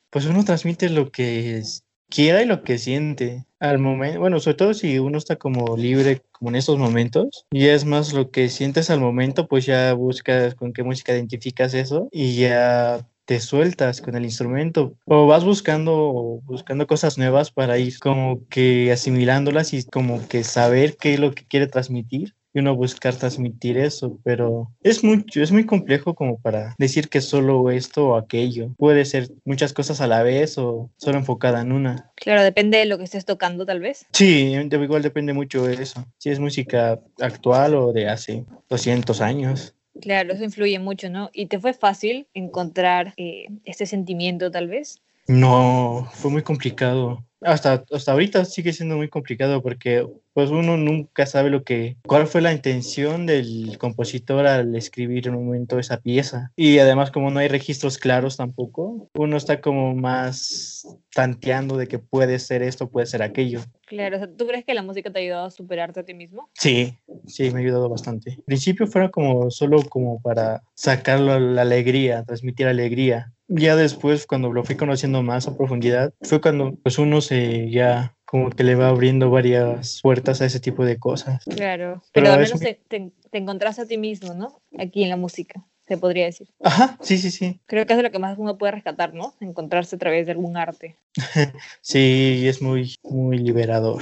pues 0.09 0.25
uno 0.25 0.43
transmite 0.43 0.89
lo 0.89 1.11
que 1.11 1.61
quiera 2.09 2.41
y 2.41 2.45
lo 2.45 2.63
que 2.63 2.77
siente 2.77 3.45
al 3.59 3.79
momento, 3.79 4.19
bueno, 4.19 4.39
sobre 4.39 4.57
todo 4.57 4.73
si 4.73 4.99
uno 4.99 5.17
está 5.17 5.37
como 5.37 5.77
libre, 5.77 6.21
como 6.31 6.49
en 6.49 6.55
estos 6.55 6.77
momentos, 6.77 7.45
y 7.51 7.67
es 7.67 7.85
más 7.85 8.13
lo 8.13 8.31
que 8.31 8.49
sientes 8.49 8.89
al 8.89 8.99
momento, 8.99 9.47
pues 9.47 9.65
ya 9.65 9.93
buscas 9.93 10.55
con 10.55 10.73
qué 10.73 10.83
música 10.83 11.13
identificas 11.13 11.73
eso 11.73 12.09
y 12.11 12.35
ya 12.35 13.07
te 13.25 13.39
sueltas 13.39 14.01
con 14.01 14.15
el 14.15 14.23
instrumento 14.23 14.95
o 15.05 15.25
vas 15.25 15.43
buscando 15.43 16.41
buscando 16.43 16.85
cosas 16.85 17.17
nuevas 17.17 17.51
para 17.51 17.79
ir 17.79 17.97
como 17.97 18.47
que 18.49 18.91
asimilándolas 18.91 19.73
y 19.73 19.83
como 19.83 20.27
que 20.27 20.43
saber 20.43 20.95
qué 20.95 21.15
es 21.15 21.19
lo 21.19 21.33
que 21.33 21.43
quiere 21.45 21.65
transmitir 21.65 22.35
y 22.55 22.59
uno 22.59 22.75
buscar 22.75 23.15
transmitir 23.15 23.77
eso, 23.77 24.17
pero 24.23 24.71
es 24.81 25.03
mucho, 25.03 25.43
es 25.43 25.51
muy 25.51 25.65
complejo 25.65 26.15
como 26.15 26.39
para 26.39 26.73
decir 26.77 27.09
que 27.09 27.19
solo 27.19 27.69
esto 27.69 28.07
o 28.07 28.15
aquello. 28.15 28.69
Puede 28.77 29.03
ser 29.03 29.29
muchas 29.43 29.73
cosas 29.73 29.99
a 29.99 30.07
la 30.07 30.23
vez 30.23 30.57
o 30.57 30.89
solo 30.95 31.17
enfocada 31.17 31.61
en 31.61 31.73
una. 31.73 32.11
Claro, 32.15 32.43
depende 32.43 32.77
de 32.77 32.85
lo 32.85 32.97
que 32.97 33.03
estés 33.03 33.25
tocando, 33.25 33.65
tal 33.65 33.81
vez. 33.81 34.05
Sí, 34.13 34.53
igual 34.53 35.01
depende 35.01 35.33
mucho 35.33 35.65
de 35.65 35.73
eso. 35.83 36.05
Si 36.17 36.29
es 36.29 36.39
música 36.39 36.99
actual 37.19 37.75
o 37.75 37.91
de 37.91 38.07
hace 38.07 38.45
200 38.69 39.19
años. 39.19 39.75
Claro, 40.01 40.33
eso 40.33 40.43
influye 40.45 40.79
mucho, 40.79 41.09
¿no? 41.09 41.29
¿Y 41.33 41.47
te 41.47 41.59
fue 41.59 41.73
fácil 41.73 42.27
encontrar 42.33 43.13
eh, 43.17 43.47
este 43.65 43.85
sentimiento, 43.85 44.49
tal 44.49 44.69
vez? 44.69 45.01
No, 45.27 46.09
fue 46.13 46.31
muy 46.31 46.43
complicado. 46.43 47.23
Hasta, 47.45 47.85
hasta 47.91 48.11
ahorita 48.11 48.43
sigue 48.45 48.73
siendo 48.73 48.97
muy 48.97 49.07
complicado 49.07 49.61
porque 49.61 50.05
pues 50.33 50.49
uno 50.49 50.75
nunca 50.75 51.25
sabe 51.25 51.49
lo 51.49 51.63
que, 51.63 51.95
cuál 52.05 52.27
fue 52.27 52.41
la 52.41 52.51
intención 52.51 53.25
del 53.25 53.77
compositor 53.77 54.45
al 54.47 54.75
escribir 54.75 55.27
en 55.29 55.35
un 55.35 55.45
momento 55.45 55.79
esa 55.79 56.01
pieza. 56.01 56.51
Y 56.57 56.79
además 56.79 57.11
como 57.11 57.31
no 57.31 57.39
hay 57.39 57.47
registros 57.47 57.97
claros 57.97 58.35
tampoco, 58.35 59.09
uno 59.15 59.37
está 59.37 59.61
como 59.61 59.95
más 59.95 60.85
tanteando 61.13 61.77
de 61.77 61.87
que 61.87 61.99
puede 61.99 62.39
ser 62.39 62.63
esto, 62.63 62.89
puede 62.89 63.05
ser 63.05 63.23
aquello. 63.23 63.61
Claro, 63.85 64.17
o 64.17 64.19
sea, 64.19 64.27
¿tú 64.27 64.45
crees 64.45 64.65
que 64.65 64.73
la 64.73 64.81
música 64.81 65.09
te 65.09 65.19
ha 65.19 65.21
ayudado 65.21 65.45
a 65.45 65.51
superarte 65.51 66.01
a 66.01 66.03
ti 66.03 66.13
mismo? 66.13 66.49
Sí, 66.53 66.97
sí, 67.27 67.51
me 67.51 67.59
ha 67.59 67.63
ayudado 67.63 67.87
bastante. 67.87 68.31
Al 68.31 68.43
principio 68.43 68.87
fuera 68.87 69.09
como 69.09 69.49
solo 69.51 69.81
como 69.83 70.21
para 70.21 70.63
sacar 70.73 71.21
la, 71.21 71.39
la 71.39 71.61
alegría, 71.61 72.23
transmitir 72.23 72.67
alegría. 72.67 73.31
Ya 73.47 73.75
después, 73.75 74.25
cuando 74.25 74.51
lo 74.51 74.63
fui 74.63 74.75
conociendo 74.75 75.21
más 75.21 75.47
a 75.47 75.55
profundidad, 75.55 76.13
fue 76.21 76.41
cuando 76.41 76.75
pues 76.81 76.97
uno 76.97 77.21
se 77.21 77.69
ya 77.69 78.15
como 78.25 78.49
que 78.49 78.63
le 78.63 78.75
va 78.75 78.87
abriendo 78.89 79.29
varias 79.29 79.99
puertas 80.01 80.41
a 80.41 80.45
ese 80.45 80.59
tipo 80.59 80.83
de 80.83 80.97
cosas. 80.97 81.43
Claro, 81.45 82.01
Pero 82.11 82.25
pero 82.25 82.31
al 82.31 82.39
menos 82.41 82.59
te, 82.59 82.73
te- 82.87 83.11
te 83.29 83.37
encontraste 83.37 83.83
a 83.83 83.85
ti 83.85 83.97
mismo, 83.97 84.33
¿no? 84.33 84.61
Aquí 84.79 85.03
en 85.03 85.09
la 85.09 85.15
música, 85.15 85.63
se 85.87 85.97
podría 85.97 86.25
decir. 86.25 86.47
Ajá, 86.63 86.97
sí, 87.01 87.17
sí, 87.19 87.29
sí. 87.29 87.59
Creo 87.67 87.85
que 87.85 87.93
es 87.93 87.97
de 87.97 88.03
lo 88.03 88.11
que 88.11 88.17
más 88.19 88.37
uno 88.39 88.57
puede 88.57 88.71
rescatar, 88.71 89.13
¿no? 89.13 89.35
Encontrarse 89.39 89.95
a 89.95 89.99
través 89.99 90.25
de 90.25 90.31
algún 90.31 90.57
arte. 90.57 90.95
Sí, 91.81 92.47
es 92.47 92.61
muy, 92.61 92.95
muy 93.03 93.37
liberador. 93.37 94.01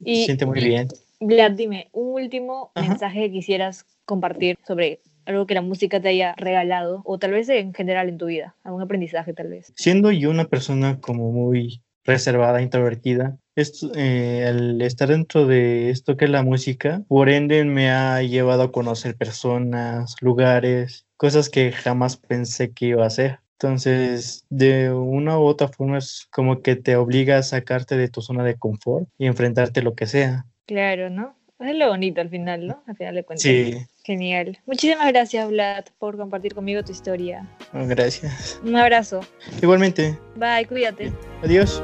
Y- 0.00 0.16
Se 0.20 0.24
siente 0.26 0.46
muy 0.46 0.60
bien. 0.60 0.88
Vlad, 1.20 1.52
dime, 1.52 1.88
un 1.92 2.20
último 2.20 2.72
mensaje 2.74 3.20
que 3.26 3.30
quisieras 3.32 3.86
compartir 4.04 4.58
sobre 4.66 5.00
algo 5.26 5.46
que 5.46 5.54
la 5.54 5.62
música 5.62 6.00
te 6.00 6.08
haya 6.08 6.34
regalado, 6.36 7.02
o 7.04 7.18
tal 7.18 7.32
vez 7.32 7.48
en 7.48 7.74
general 7.74 8.08
en 8.08 8.18
tu 8.18 8.26
vida, 8.26 8.56
algún 8.62 8.82
aprendizaje 8.82 9.32
tal 9.32 9.48
vez. 9.48 9.72
Siendo 9.76 10.10
yo 10.10 10.30
una 10.30 10.44
persona 10.46 11.00
como 11.00 11.32
muy 11.32 11.82
reservada, 12.04 12.62
introvertida, 12.62 13.38
esto, 13.56 13.92
eh, 13.94 14.44
al 14.46 14.82
estar 14.82 15.08
dentro 15.08 15.46
de 15.46 15.90
esto 15.90 16.16
que 16.16 16.24
es 16.24 16.30
la 16.30 16.42
música, 16.42 17.02
por 17.08 17.28
ende 17.28 17.64
me 17.64 17.90
ha 17.90 18.20
llevado 18.22 18.64
a 18.64 18.72
conocer 18.72 19.16
personas, 19.16 20.16
lugares, 20.20 21.06
cosas 21.16 21.48
que 21.48 21.72
jamás 21.72 22.16
pensé 22.16 22.72
que 22.72 22.86
iba 22.86 23.04
a 23.04 23.08
hacer. 23.08 23.38
Entonces, 23.58 24.44
de 24.50 24.92
una 24.92 25.38
u 25.38 25.44
otra 25.44 25.68
forma 25.68 25.98
es 25.98 26.26
como 26.30 26.60
que 26.60 26.76
te 26.76 26.96
obliga 26.96 27.38
a 27.38 27.42
sacarte 27.42 27.96
de 27.96 28.08
tu 28.08 28.20
zona 28.20 28.44
de 28.44 28.56
confort 28.56 29.08
y 29.16 29.26
enfrentarte 29.26 29.80
a 29.80 29.84
lo 29.84 29.94
que 29.94 30.06
sea. 30.06 30.46
Claro, 30.66 31.08
¿no? 31.08 31.36
Es 31.60 31.76
lo 31.76 31.88
bonito 31.88 32.20
al 32.20 32.28
final, 32.28 32.66
¿no? 32.66 32.82
Al 32.86 32.96
final 32.96 33.14
de 33.14 33.24
cuentas. 33.24 33.42
Sí, 33.42 33.74
Genial. 34.04 34.58
Muchísimas 34.66 35.08
gracias, 35.08 35.48
Vlad, 35.48 35.86
por 35.98 36.18
compartir 36.18 36.54
conmigo 36.54 36.84
tu 36.84 36.92
historia. 36.92 37.48
gracias. 37.72 38.60
Un 38.62 38.76
abrazo. 38.76 39.20
Igualmente, 39.62 40.18
Bye, 40.36 40.66
cuídate. 40.68 41.10
adiós. 41.42 41.82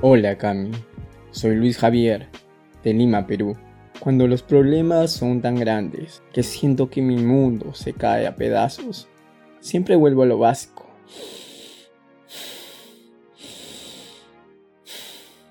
Hola 0.00 0.38
Cami, 0.38 0.70
soy 1.32 1.56
Luis 1.56 1.76
Javier, 1.76 2.28
de 2.84 2.94
Lima, 2.94 3.26
Perú. 3.26 3.56
Cuando 3.98 4.26
los 4.28 4.42
problemas 4.42 5.10
son 5.10 5.42
tan 5.42 5.56
grandes 5.56 6.22
que 6.32 6.42
siento 6.42 6.88
que 6.88 7.02
mi 7.02 7.16
mundo 7.18 7.74
se 7.74 7.92
cae 7.92 8.26
a 8.26 8.36
pedazos, 8.36 9.08
siempre 9.58 9.96
vuelvo 9.96 10.22
a 10.22 10.26
lo 10.26 10.38
básico. 10.38 10.86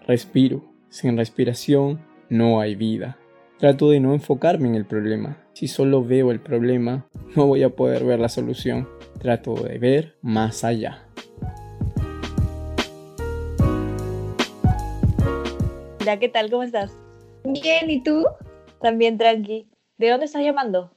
Respiro. 0.07 0.63
Sin 0.89 1.17
respiración 1.17 2.03
no 2.29 2.59
hay 2.59 2.73
vida. 2.73 3.19
Trato 3.59 3.91
de 3.91 3.99
no 3.99 4.15
enfocarme 4.15 4.67
en 4.69 4.73
el 4.73 4.85
problema. 4.85 5.37
Si 5.53 5.67
solo 5.67 6.03
veo 6.03 6.31
el 6.31 6.39
problema, 6.39 7.07
no 7.35 7.45
voy 7.45 7.61
a 7.61 7.69
poder 7.69 8.03
ver 8.05 8.19
la 8.19 8.27
solución. 8.27 8.89
Trato 9.19 9.53
de 9.53 9.77
ver 9.77 10.15
más 10.23 10.63
allá. 10.63 11.05
Hola, 16.01 16.17
¿qué 16.17 16.27
tal? 16.27 16.49
¿Cómo 16.49 16.63
estás? 16.63 16.91
Bien, 17.43 17.87
¿y 17.91 18.01
tú? 18.01 18.25
También 18.81 19.19
tranqui. 19.19 19.67
¿De 19.99 20.09
dónde 20.09 20.25
estás 20.25 20.41
llamando? 20.41 20.91